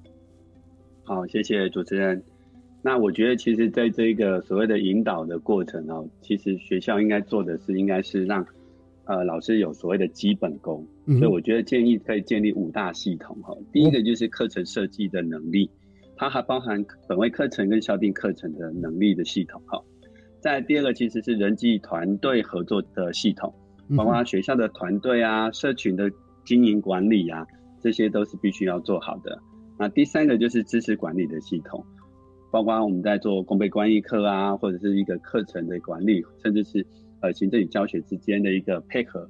[1.03, 2.21] 好，谢谢主持人。
[2.81, 8.45] 那我觉得，其实在这个所谓的引导的过程哦，其实学校应该做的是，应该是让。
[9.05, 13.53] 呃，老师有所谓的基本功，所以我觉得建议可以建立五大系统哈。
[13.73, 15.69] 第一个就是课程设计的能力，
[16.15, 19.81] 它还包含本位课程跟校定课程的能力的系统哈。
[20.39, 23.53] 再第二个其实是人际团队合作的系统，
[23.97, 26.09] 包括学校的团队啊、社群的
[26.45, 27.45] 经营管理啊，
[27.81, 29.37] 这些都是必须要做好的。
[29.79, 31.83] 那第三个就是知识管理的系统，
[32.51, 36.85] 包括我们在做公备关系课啊，或者是一个课程的管理，甚至是。
[37.23, 39.29] 呃，行政与教学之间的一个配合。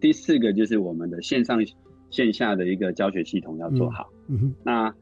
[0.00, 1.64] 第四个就是我们的线上
[2.10, 4.92] 线下的一个教学系统要做好，嗯那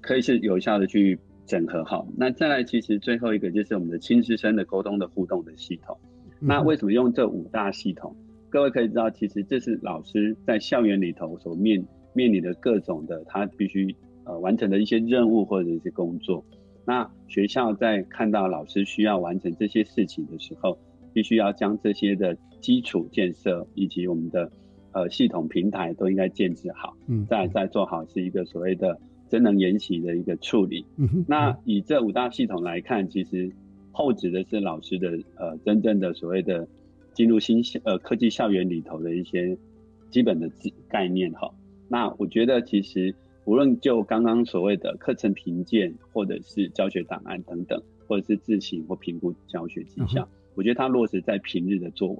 [0.00, 2.06] 可以是有效的去整合好。
[2.16, 5.98] 那再来，其实最后一个就是我们的亲师生的沟通的互动的系统。
[6.38, 8.14] 那为什么用这五大系统？
[8.50, 13.92] 各位可以知道，其实这是老师在校园里头所面面临的各种的他必须
[14.22, 16.44] 呃完成的一些任务或者一些工作。
[16.86, 20.78] 那学校在看到老师需要完成这些事情的时候，
[21.12, 24.50] 必须要将这些的基础建设以及我们的
[24.92, 30.84] 呃系统平台都应该建置好，嗯，再再做好是一个所谓的真能研习的一个处理。
[30.96, 33.50] 嗯，那以这五大系统来看，其实
[33.90, 36.66] 后指的是老师的呃真正的所谓的
[37.12, 39.56] 进入新呃科技校园里头的一些
[40.10, 40.50] 基本的
[40.88, 41.50] 概念哈。
[41.88, 43.14] 那我觉得其实
[43.44, 50.28] 无论就刚刚所谓的课程评鉴，或者是教学档案等等，或者是自行或评估教学绩效。
[50.54, 52.18] 我觉得它落实在平日的作为，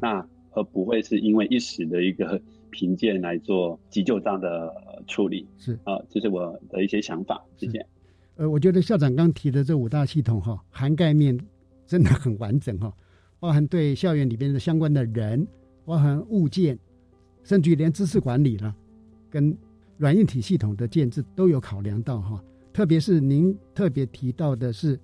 [0.00, 2.40] 那而不会是因为一时的一个
[2.70, 4.74] 评鉴来做急救章的
[5.06, 5.46] 处理。
[5.58, 7.44] 是啊，这是我的一些想法。
[7.56, 7.86] 谢谢。
[8.36, 11.38] 呃，我觉得校长刚提的这五大系统哈，涵盖面
[11.86, 12.92] 真的很完整哈。
[13.38, 15.46] 包含对校园里边的相关的人，
[15.84, 16.78] 包含物件，
[17.44, 18.74] 甚至于连知识管理了，
[19.30, 19.56] 跟
[19.98, 22.42] 软硬体系统的建制都有考量到哈。
[22.72, 24.98] 特别是您特别提到的是，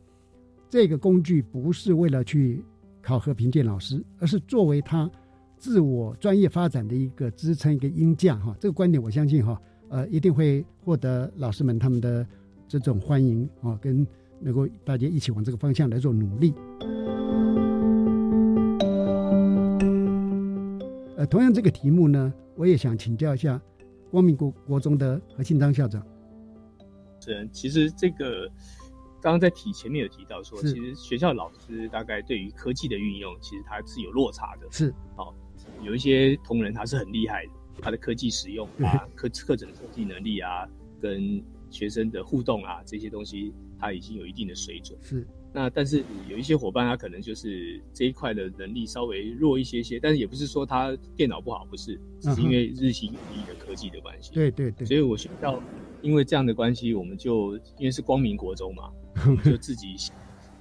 [0.69, 2.63] 这个工具不是为了去
[3.01, 5.11] 考核评鉴老师，而是作为他
[5.57, 8.55] 自我专业发展的一个支撑、一个音架哈。
[8.61, 12.27] 这个观点我相信哈，呃，一定会获得老师们他们的
[12.69, 14.07] 这种欢迎啊，跟
[14.39, 16.53] 能够大家一起往这个方向来做努力。
[21.17, 23.59] 呃，同样这个题目呢，我也想请教一下
[24.13, 26.07] 光明国国中的何庆章校长。
[27.19, 28.47] 是，其实这个
[29.23, 34.67] 刚刚在提前面有提到说，其实学校老师大概对于科技的运用，其实他是有落差的。
[34.71, 35.33] 是，哦，
[35.81, 40.69] 有一些同仁他是很厉害的，他的科技使用啊， 课课程设计能力啊，
[41.01, 44.99] 跟学生的互动啊这些东西，他已经有一定的水准。
[45.01, 45.27] 是。
[45.55, 54.33] 那但是有一些伙伴，他可能就是这一块的能力稍微弱一些些，但是也不是说他电脑不好，不是，只是因为日新月异的科技的关系。
[54.33, 54.87] 对对对。
[54.87, 55.63] 所以我学校
[56.01, 58.91] 因为这样的关系，我们就因为是光明国中嘛，
[59.45, 59.95] 就自己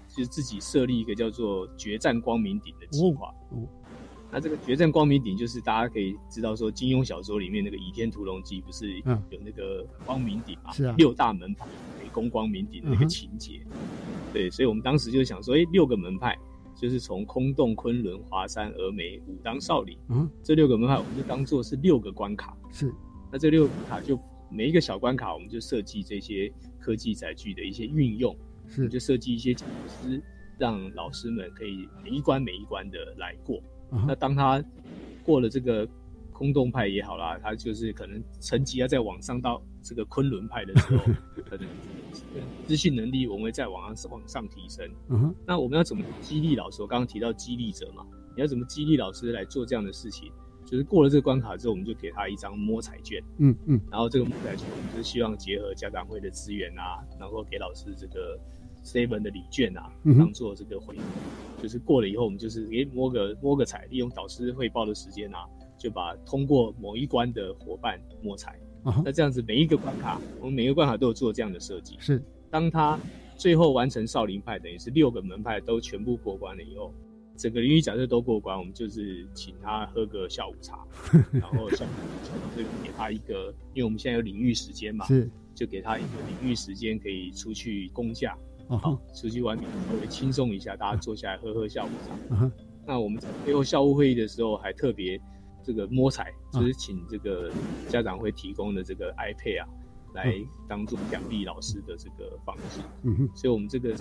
[0.10, 3.34] 就自己设立一个叫做“决战光明顶”的计划。
[4.34, 8.98] 那这个决战光明顶，就是大家可以知道说，金庸小说里面那个《倚天屠龙记》不是
[9.30, 10.72] 有那个光明顶嘛？
[10.74, 10.96] 是啊。
[10.98, 11.66] 六大门派
[12.02, 13.62] 围攻光明顶的那个情节。
[14.34, 16.38] 对，所以我们当时就想说，哎，六个门派，
[16.76, 22.58] 就是从空洞、昆仑、华山、峨眉、武当、少林，嗯，这六个门派，我们就当做是六个关卡。
[22.72, 22.92] 是。
[23.32, 24.20] 那这六个卡就
[24.50, 28.36] 每一个小关卡，我们就设计这些科技载具的一些运用，
[28.68, 30.22] 是，就设计一些讲师，
[30.58, 33.62] 让老师们可以每一关每一关的来过。
[34.08, 34.64] 那当他
[35.24, 35.86] 过了这个
[36.42, 41.04] 空洞派也好啦，他就是可能层级要再往上到这个昆仑派的时候，
[41.48, 41.68] 可能
[42.66, 44.90] 资讯能力我们会再往上往上提升。
[45.10, 46.82] 嗯那我们要怎么激励老师？
[46.82, 48.04] 我刚刚提到激励者嘛，
[48.36, 50.32] 你要怎么激励老师来做这样的事情？
[50.66, 53.22] 就是过了这个关卡之后，我们就给他一张摸彩券。
[53.38, 53.80] 嗯嗯。
[53.92, 58.40] 然后这个摸彩券，我们就是希望结合家长会的资源啊，然后给老师这个
[58.84, 60.96] seven 的礼券啊，当做这个回。
[61.62, 65.46] 就是过了以后，我们就是诶摸个摸个彩，利用导师汇报的时间啊，
[65.82, 68.56] 就把通过某一关的伙伴摸彩。
[69.04, 71.96] 那这样子每一个关卡，我们每个关卡都有做这样的设计。
[72.00, 72.22] 是，
[72.52, 73.00] 当他
[73.36, 76.94] 最后完成少林派，等于是六个门派都全部过关了以后，
[77.36, 80.86] 整个领域假设都过关，我们就是请他喝个下午茶，
[81.32, 81.90] 然后下午
[82.56, 88.38] 就给他一个，因为我们现在有领域时间嘛，是，就给他一个领域时间可以出去公假。
[88.68, 92.52] 好，出去外面稍微轻松一下，大家坐下来喝喝下午茶。
[92.86, 95.20] 那我们在最后校务会议的时候，还特别
[95.64, 97.52] 这个摸彩，就是请这个
[97.88, 99.70] 家长会提供的这个 iPad 啊，
[100.14, 100.36] 来
[100.68, 102.82] 当做奖励老师的这个方式。
[103.04, 103.96] 嗯哼，所以我们这个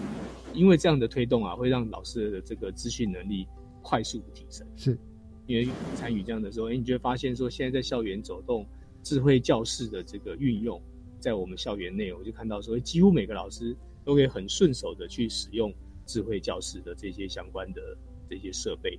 [0.52, 3.46] 因为这样的推动啊，会让老师的这个资讯能力
[3.82, 4.66] 快速提升。
[4.76, 4.98] 是，
[5.46, 8.66] 因为参与这样的时候，哎，你就会发现说，现在在校园走动，
[9.02, 10.80] 智慧教室的这个运用，
[11.18, 13.76] 在我们校园内，我就看到说，几乎每个老师。
[14.02, 15.72] 都可以很顺手的去使用
[16.06, 17.82] 智慧教室的这些相关的
[18.30, 18.98] 这些设备，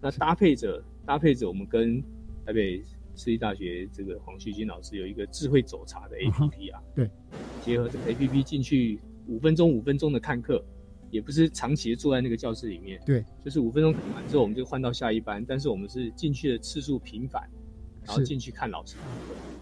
[0.00, 2.02] 那搭配着搭配着我们跟
[2.44, 2.84] 台北
[3.14, 7.10] 私立大学这个黄旭金老师有一个智慧走茶的 APP 啊，对，
[7.64, 10.62] 结合这个 APP 进去五分钟五分钟的看课，
[11.10, 17.48] 也不是长期坐在那个教室里面，对，就是五分钟看完之后我们就换到下一班，但是我们是进去的次数频繁，
[18.04, 18.98] 然后进去看老师，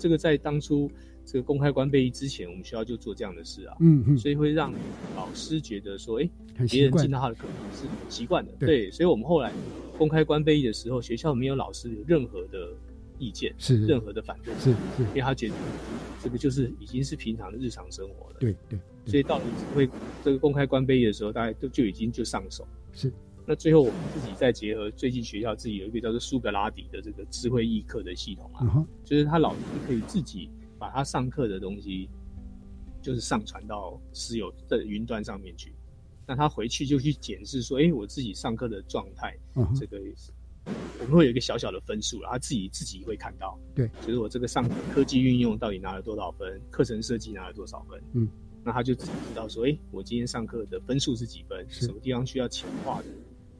[0.01, 0.91] 这个在当初。
[1.27, 4.73] 这个公开关闭之前，我们学校就做这样的事啊，嗯嗯，所以会让
[5.17, 6.31] 老师觉得说，哎，
[6.71, 9.53] 别人进到他的课是习惯的，对，所以我们后来
[9.99, 12.73] 公开关闭的时候，学校没有老师有任何的
[13.19, 13.85] 意见，是。
[13.87, 15.55] 任何的反对，是是，因为他觉得
[16.23, 19.89] 这个就是已经是平常的日常生活了，对对，所以到你会
[20.23, 23.13] 这个公开关闭的时候，大家都就已经就上手，是，
[23.45, 30.49] 那最后我们自己再结合最近学校自己有一个叫做苏格拉底的这个智慧议课的系统啊，就是他老师可以自己。
[30.79, 32.09] 把他上课的东西，
[33.03, 35.75] 就是上传到私有的云端上面去。
[36.27, 39.39] 那他回去就去检视说：“哎，我自己上课的状态，
[39.79, 40.01] 这个
[40.99, 43.57] 我们会有一个小小的分数，他自己自己会看到。
[43.77, 48.03] 对，就是我这个上科技运用到底拿了多少分，课程设计拿了多少分。
[48.15, 48.29] 嗯，
[48.65, 53.07] 那他就自己知道说：哎，我今天上课的分数是几分，什么地方需要强化的。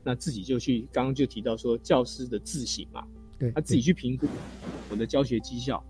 [0.03, 3.07] 那自己就去刚刚就提到说教师的自省嘛，
[3.39, 4.27] 对他自己去评估
[4.91, 5.81] 我的教学绩效。”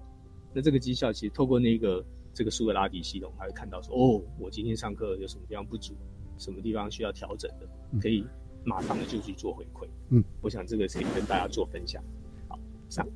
[0.57, 2.03] 那这个绩效其实透过那个
[2.33, 5.93] 这个苏格拉底系统，他会看到说，哦，我今天上课有什么地方不足，
[6.39, 7.69] 什么地方需要调整的，
[8.01, 8.25] 可以
[8.65, 9.87] 马上的就去做回馈。
[10.09, 12.03] 嗯，我想这个可以跟大家做分享。
[12.49, 13.07] 好，上。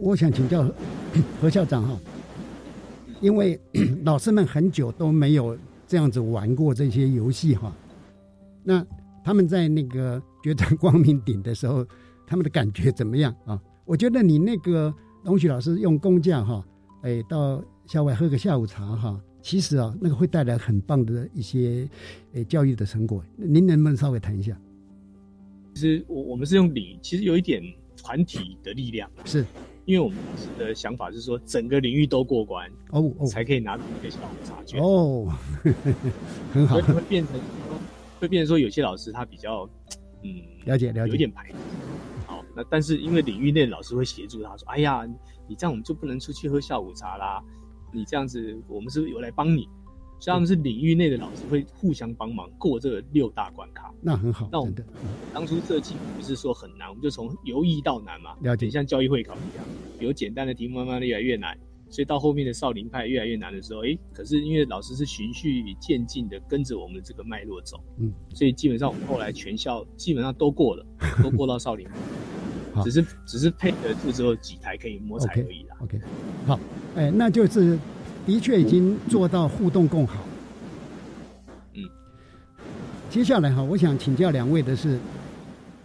[0.00, 0.68] 我想请教
[1.40, 2.00] 何校长哈，
[3.20, 3.56] 因为
[4.02, 7.72] 老师们很久都没有这样子玩过这些游戏哈，
[8.64, 8.84] 那
[9.22, 11.86] 他们在那个决战光明顶的时候，
[12.26, 13.62] 他们的感觉怎么样啊？
[13.84, 14.92] 我觉得你那个
[15.22, 16.66] 龙旭老师用工匠哈，
[17.02, 21.88] 哎，到校外喝个下午茶哈，其实啊，那个会带来很棒的一些
[22.32, 23.24] 诶教育的成果。
[23.36, 24.58] 您能不能稍微谈一下？
[25.74, 27.62] 其实我我们是用领，其实有一点
[27.96, 29.46] 团体的力量，是
[29.84, 30.18] 因为我们
[30.58, 35.32] 的想法是说，整个领域都过关哦哦，才可以拿到一个下午茶券哦，
[36.52, 37.40] 很好，会变成
[38.18, 39.68] 会变成说有些老师他比较
[40.24, 41.54] 嗯了解了解，有点排斥。
[42.26, 45.08] 好，那但是因为领域内老师会协助他说，哎呀，
[45.48, 47.42] 你这样我们就不能出去喝下午茶啦，
[47.92, 49.68] 你这样子我们是不是有来帮你？
[50.20, 54.48] 所以他们是领域内的老师会互相帮忙过这个六大关卡，那很好。
[54.50, 54.74] 那我们
[55.32, 58.68] 当初设计不是说很难，我们就从由易到难嘛，了解。
[58.68, 59.64] 像教育会考一样，
[60.00, 61.56] 由简单的题目慢慢的越来越难，
[61.88, 70.84] 所以到后面的少林派越来越难的时候，哎，可是因为老师是循序渐进的跟着我们这个脉络走，嗯，所以基本上我们后来全校基本上都过了，
[71.22, 71.94] 都过到少林派，
[72.84, 75.76] 只是只是配合住之后几台可以摸彩而已啦。
[75.80, 76.00] OK，
[76.46, 76.60] 好，
[76.96, 77.78] 哎，那就是。
[78.26, 80.22] 的确已经做到互动更好。
[81.72, 81.82] 嗯，
[83.08, 84.98] 接下来哈，我想请教两位的是，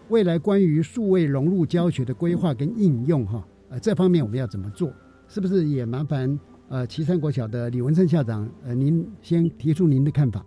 [0.10, 4.92] 未来关于数位融入教学的规划跟应用哈，呃，这方面我们要怎么做？
[5.30, 6.38] 是不是也麻烦
[6.68, 10.46] 呃岐山国小的李文胜校长呃，您先提出您的看法。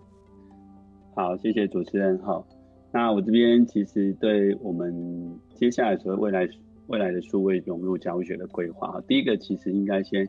[1.15, 2.21] 好，谢谢主持人。
[2.23, 2.47] 好，
[2.97, 6.49] 那我这边其实对我们接下来所谓未来
[6.87, 10.27] 未来的数位融入教学的规划，第一个其实应该先。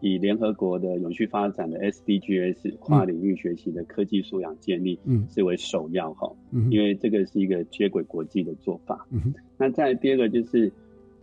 [0.00, 10.70] 以联合国的永续发展的 SDGs 跨领域学习的科技素养建立，嗯，视为首要哈，嗯，因为这个是一个接轨国际的做法，嗯那再第二个就是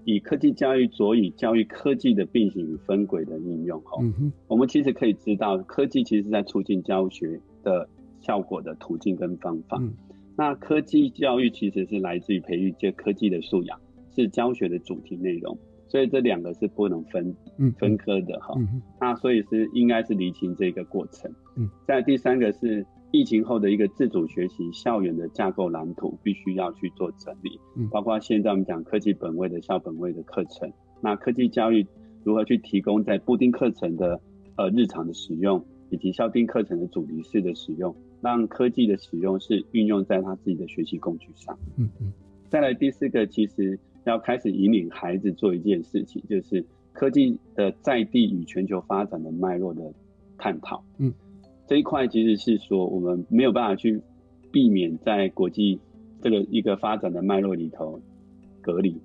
[0.03, 7.87] 以科技教育佐以教育科技的并行与分轨的应用哈，嗯我们其实可以知道，科技其实是在促进教学的
[8.19, 9.93] 效果的途径跟方法，嗯，
[10.38, 13.79] 那科技教育其实是来自于培育这科技的素养，
[14.15, 15.57] 是教学的主题内容。
[15.88, 17.33] 所以这两个是不能分
[17.77, 18.55] 分科的哈，
[18.99, 21.31] 那所以是应该是厘清这个过程。
[21.55, 27.57] 嗯，在第三个是疫情后的一个自主学习校园的架构蓝图，必须要去做整理。
[27.77, 30.69] 嗯，包括现在我们讲科技本位的校本位的课程，
[31.01, 31.86] 那科技教育
[32.23, 34.19] 如何去提供在固定课程的
[34.57, 37.95] 呃日常的使用，以及校定课程的主题式的使用，
[38.26, 41.57] 让科技的使用是运用在他自己的学习工具上。
[41.78, 42.11] 嗯嗯，
[42.49, 43.80] 再来第四个其实。
[44.05, 46.63] 要开始引领孩子做一件事情，就是
[46.93, 49.82] 科技的在地与全球发展的脉络的
[50.38, 50.84] 探讨。
[50.99, 51.11] 嗯，
[51.65, 53.99] 这一块其实是说我们没有办法去
[54.51, 55.80] 避免在国际
[56.21, 57.99] 这个一个发展的脉络里头
[58.61, 58.95] 隔离。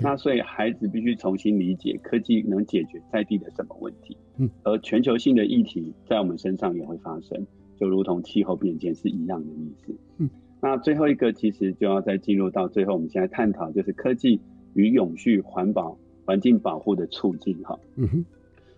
[0.00, 4.16] 那所以孩子必须重新理解科技能解决在地的什么问题。
[4.36, 7.44] 嗯，而全球性的议题在我们身上也会发生，
[7.78, 9.94] 就如同气候变迁是一样的意思。
[10.18, 10.28] 嗯。
[10.60, 14.40] 那最后一个其实就要再进入到最后，我们现在探讨就是科技
[14.74, 17.78] 与永续环保环境保护的促进哈。
[17.96, 18.24] 嗯哼，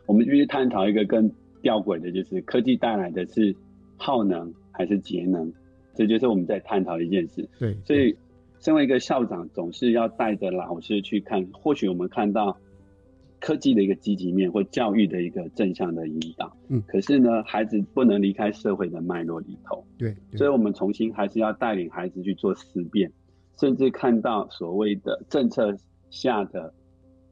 [0.07, 1.31] 我们必须探讨一个更
[1.63, 3.55] 吊诡的，就是科技带来的是
[3.97, 5.53] 耗能还是节能，
[5.95, 7.49] 这就是我们在探讨的一件事。
[7.59, 8.15] 对，所以
[8.59, 12.57] 身为一个校长，总是要带着老师去看，或许我们看到。
[13.41, 23.11] 科技的一个积极面或教育的一个正向的引导，嗯，可是呢，孩子不能离开社会的脉络里头，对，所以我们重新还是要带领孩子去做思辨，
[23.59, 25.77] 甚至看到所谓的政策
[26.11, 26.73] 下的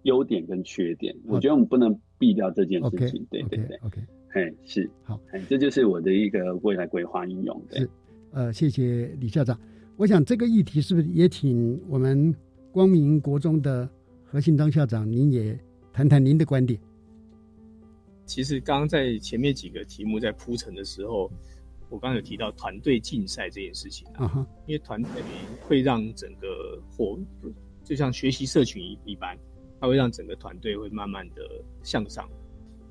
[0.03, 1.15] 优点跟缺点。
[1.27, 4.01] 我觉得我们不能避掉这件事情，对对对，OK，
[4.35, 4.89] 哎，是。
[5.03, 7.61] 好，哎这就是我的一个未来规划应用。
[7.71, 7.91] 是，
[8.33, 9.59] 呃，谢谢李校长。
[9.97, 12.33] 我想这个议题是不是也请我们
[12.71, 13.89] 光明国中的
[14.25, 15.59] 何信章校长，您也？
[15.97, 16.79] 谈谈您的观点。
[18.27, 21.23] 其实刚刚在前面几个题目在铺陈的时候，
[21.89, 25.11] 我刚刚有提到团队竞赛这件事情啊，因为团队
[25.63, 27.19] 会让整个活，
[27.83, 29.39] 就像学习社群一一般，
[29.81, 32.29] 它会让整个团队会慢慢的向上。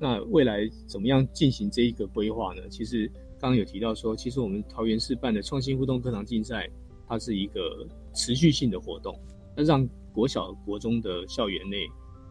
[0.00, 2.68] 那未来怎么样进行这一个规划呢？
[2.68, 3.06] 其实
[3.38, 6.68] 刚刚有提到说，其实我们桃园市办的创新互动课堂竞赛，
[7.06, 9.16] 它是一个持续性的活动，
[9.56, 11.86] 那让国小国中的校园内。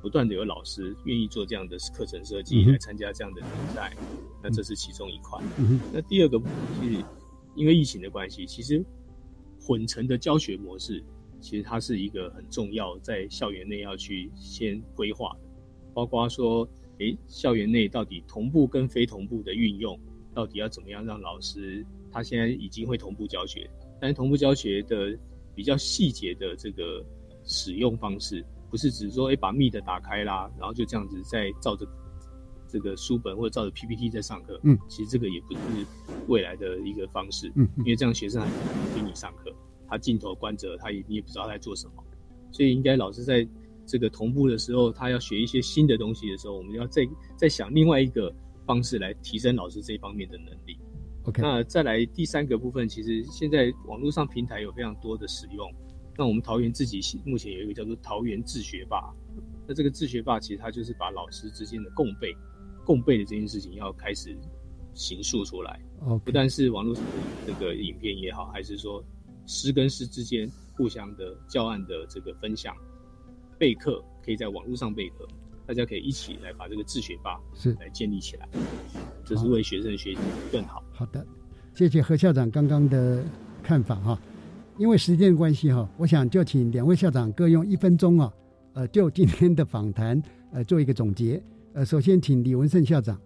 [0.06, 3.92] 不断的有老师愿意做这样的课程设计来参加这样的比赛，
[4.40, 5.42] 那这是其中一块。
[5.92, 6.40] 那第二个
[6.80, 7.04] 是，
[7.56, 8.86] 因为疫情的关系，其实
[9.60, 11.04] 混成的教学模式，
[11.42, 15.50] 其实它是一个很重要，在校园内要去先规划的，
[15.92, 20.00] 包括说，诶，校园内到底同步跟非同步的运用，
[20.36, 23.68] 到底要怎么样让老师他现在已经会同步教学，
[24.00, 25.18] 但是同步教学的
[25.56, 27.04] 比较细节的这个
[27.44, 28.46] 使用方式。
[28.76, 31.88] 不是只说哎把密的打开啦，然后就这样子在照着
[32.68, 34.60] 这个书本或者照着 PPT 在上课。
[34.64, 35.60] 嗯，其实这个也不是
[36.28, 37.50] 未来的一个方式。
[37.56, 38.50] 嗯，因为这样学生还
[38.94, 39.50] 听你上课。
[39.88, 42.04] 他镜头关着，他也你也不知道他在做什么。
[42.52, 43.48] 所以应该老师在
[43.86, 47.08] 这个同步的时候，他要学一些新的东西的时候，我们要再
[47.38, 48.30] 再想另外一个
[48.66, 50.78] 方式来提升老师这一方面的能力。
[51.24, 55.74] OK，那再来第三个部分，其实现在网络上平台有非常多的使用。
[56.18, 59.14] 那我们桃园自己目前有一个叫做桃园自学霸。
[59.68, 62.34] 那这个自学霸其实它就是把老师之间的共备、
[62.86, 64.38] 共备的这件事情要开始
[64.94, 65.80] 形塑出来。
[66.02, 67.12] 哦，不但是网络上的
[67.48, 69.04] 这个影片也好，还是说
[69.46, 72.76] 师跟师之间互相的教案的这个分享、
[73.58, 75.28] 备课，可以在网络上备课，
[75.66, 78.48] 大家可以一起来把这个自学霸是来建立起来，
[79.26, 80.20] 这是为学生学习
[80.52, 80.84] 更好。
[80.94, 81.26] 好的，
[81.74, 83.26] 谢谢何校长刚刚的
[83.64, 84.20] 看法哈。
[84.78, 88.34] 因为时间的关系哈，我想就请两位校长各用一分钟啊，
[88.74, 90.22] 呃，就今天的访谈
[90.52, 91.42] 呃做一个总结。
[91.74, 93.18] 呃，首先请李文胜校长。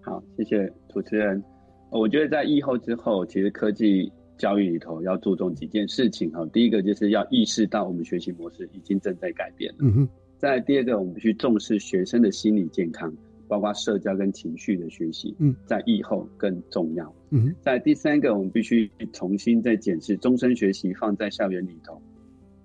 [0.00, 1.42] 好，谢谢主持人。
[1.90, 6.44] 我觉得在疫后之后，其实科技教育里头要注重几件事情哈。
[6.52, 9.78] 第一个就是要意识到我们学习模式已经正在改变了。
[9.80, 10.08] 嗯哼。
[10.38, 13.12] 再第二个，我们去重视学生的心理健康。
[13.52, 17.14] 包括社交跟情绪的学习，嗯，在以后更重要。
[17.28, 22.00] 嗯，在第三个，我们必须重新再检视终身学习放在校园里头，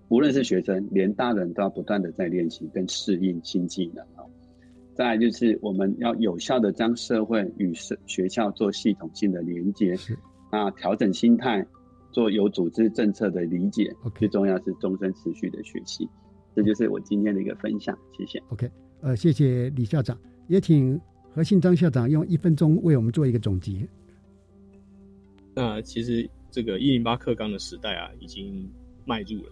[0.08, 4.24] 无论是学生，连大人都要不断的在练习跟适应新技能哦。
[4.96, 10.18] 再来就是我们要有效的将社会与社学校做系统性的连接，是
[10.52, 11.68] 啊，调整心态，
[12.14, 13.94] 做有组织政策的理解。
[14.06, 16.08] OK，最重要是终身持续的学习。
[16.56, 18.42] 这就是我今天的一个分享，谢谢。
[18.48, 18.72] OK，
[19.02, 20.18] 呃，谢谢李校长。
[20.48, 21.00] 也请
[21.34, 23.88] 何信章校长用一分钟为我们做一个总结。
[25.54, 28.70] 那其实这个一零八课纲的时代啊，已经
[29.06, 29.52] 迈入了。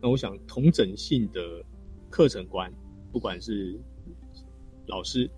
[0.00, 1.64] 那我想，同整性的
[2.10, 2.72] 课程观，
[3.10, 3.76] 不管是
[4.86, 5.28] 老师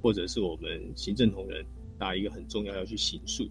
[0.00, 1.64] 或者是我们行政同仁，
[1.98, 3.48] 大家一个很重要要去形塑。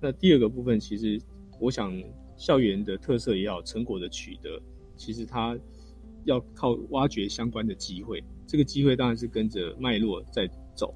[0.00, 1.20] 那第二个部分，其实
[1.58, 1.96] 我想，
[2.36, 4.60] 校园的特色也好，成果的取得，
[4.96, 5.58] 其实它
[6.24, 8.22] 要靠挖掘相关的机会。
[8.48, 10.94] 这个机会当然是跟着脉络在走，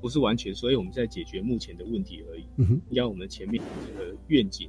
[0.00, 2.44] 不是完全，所以我们在解决目前的问题而已。
[2.56, 4.68] 嗯哼，要我们前面这个愿景，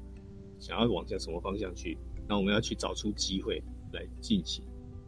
[0.60, 1.98] 想要往向什么方向去，
[2.28, 3.60] 那我们要去找出机会
[3.92, 4.64] 来进行。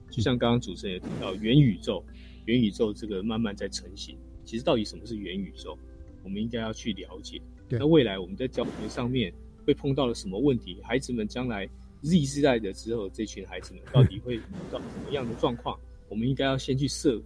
[0.09, 2.03] 就像刚刚主持人也提到，元宇宙，
[2.45, 4.17] 元宇宙这个慢慢在成型。
[4.43, 5.77] 其实到底什么是元宇宙，
[6.23, 7.39] 我们应该要去了解。
[7.69, 9.31] 那未来我们在教学上面
[9.63, 10.79] 会碰到了什么问题？
[10.81, 11.69] 孩子们将来
[12.01, 14.41] Z 世代的之后，这群孩子们到底会遇
[14.71, 15.79] 到什么样的状况？
[16.15, 17.21] 我们应该要先去设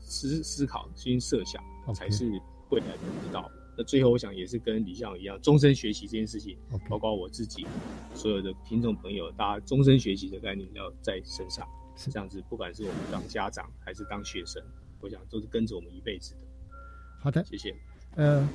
[0.00, 1.62] 思思考，先设想，
[1.94, 2.24] 才是
[2.70, 3.50] 未来的知道。
[3.76, 6.56] 那最后，我想也是跟李校长一样，终身学习这件事情，
[6.88, 7.66] 包括我自己
[8.14, 11.68] 所有的听众朋友，大家终身学习的概念要在身上。
[11.96, 14.62] 是这样子，不管是我们当家长还是当学生，
[15.02, 16.40] 我想都是跟着我们一辈子的。
[17.20, 17.74] 好的，谢谢。
[18.16, 18.48] 呃，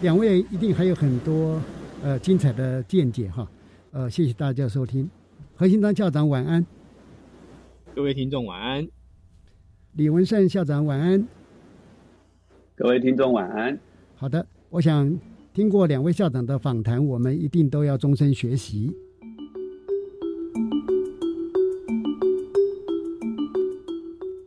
[0.00, 1.60] 两位一定还有很多
[2.04, 3.50] 呃精彩的见解哈。
[3.90, 5.10] 呃，谢谢大家收听。
[5.56, 6.64] 何新章校长晚安，
[7.96, 8.88] 各位听众晚安。
[9.98, 11.26] 李文胜校长晚安，
[12.76, 13.76] 各位听众晚安。
[14.14, 15.18] 好的，我想
[15.52, 18.94] 听过两位校长的访谈，我们一定都要终身学习。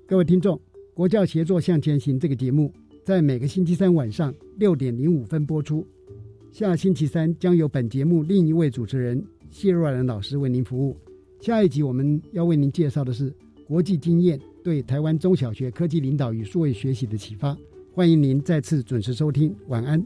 [0.08, 0.58] 各位听众，
[0.93, 2.72] 国教协作向前行这个节目
[3.04, 5.86] 在每个星期三晚上六点零五分播出。
[6.49, 10.95] 下星期三将由本节目另一位主持人谢若兰老师为您服务。
[11.41, 13.34] 下一集我们要为您介绍的是
[13.68, 17.57] 国际经验对台湾中小学科技领导与数位学习的启发。
[17.93, 20.01] 欢迎您再次准时收听，晚安。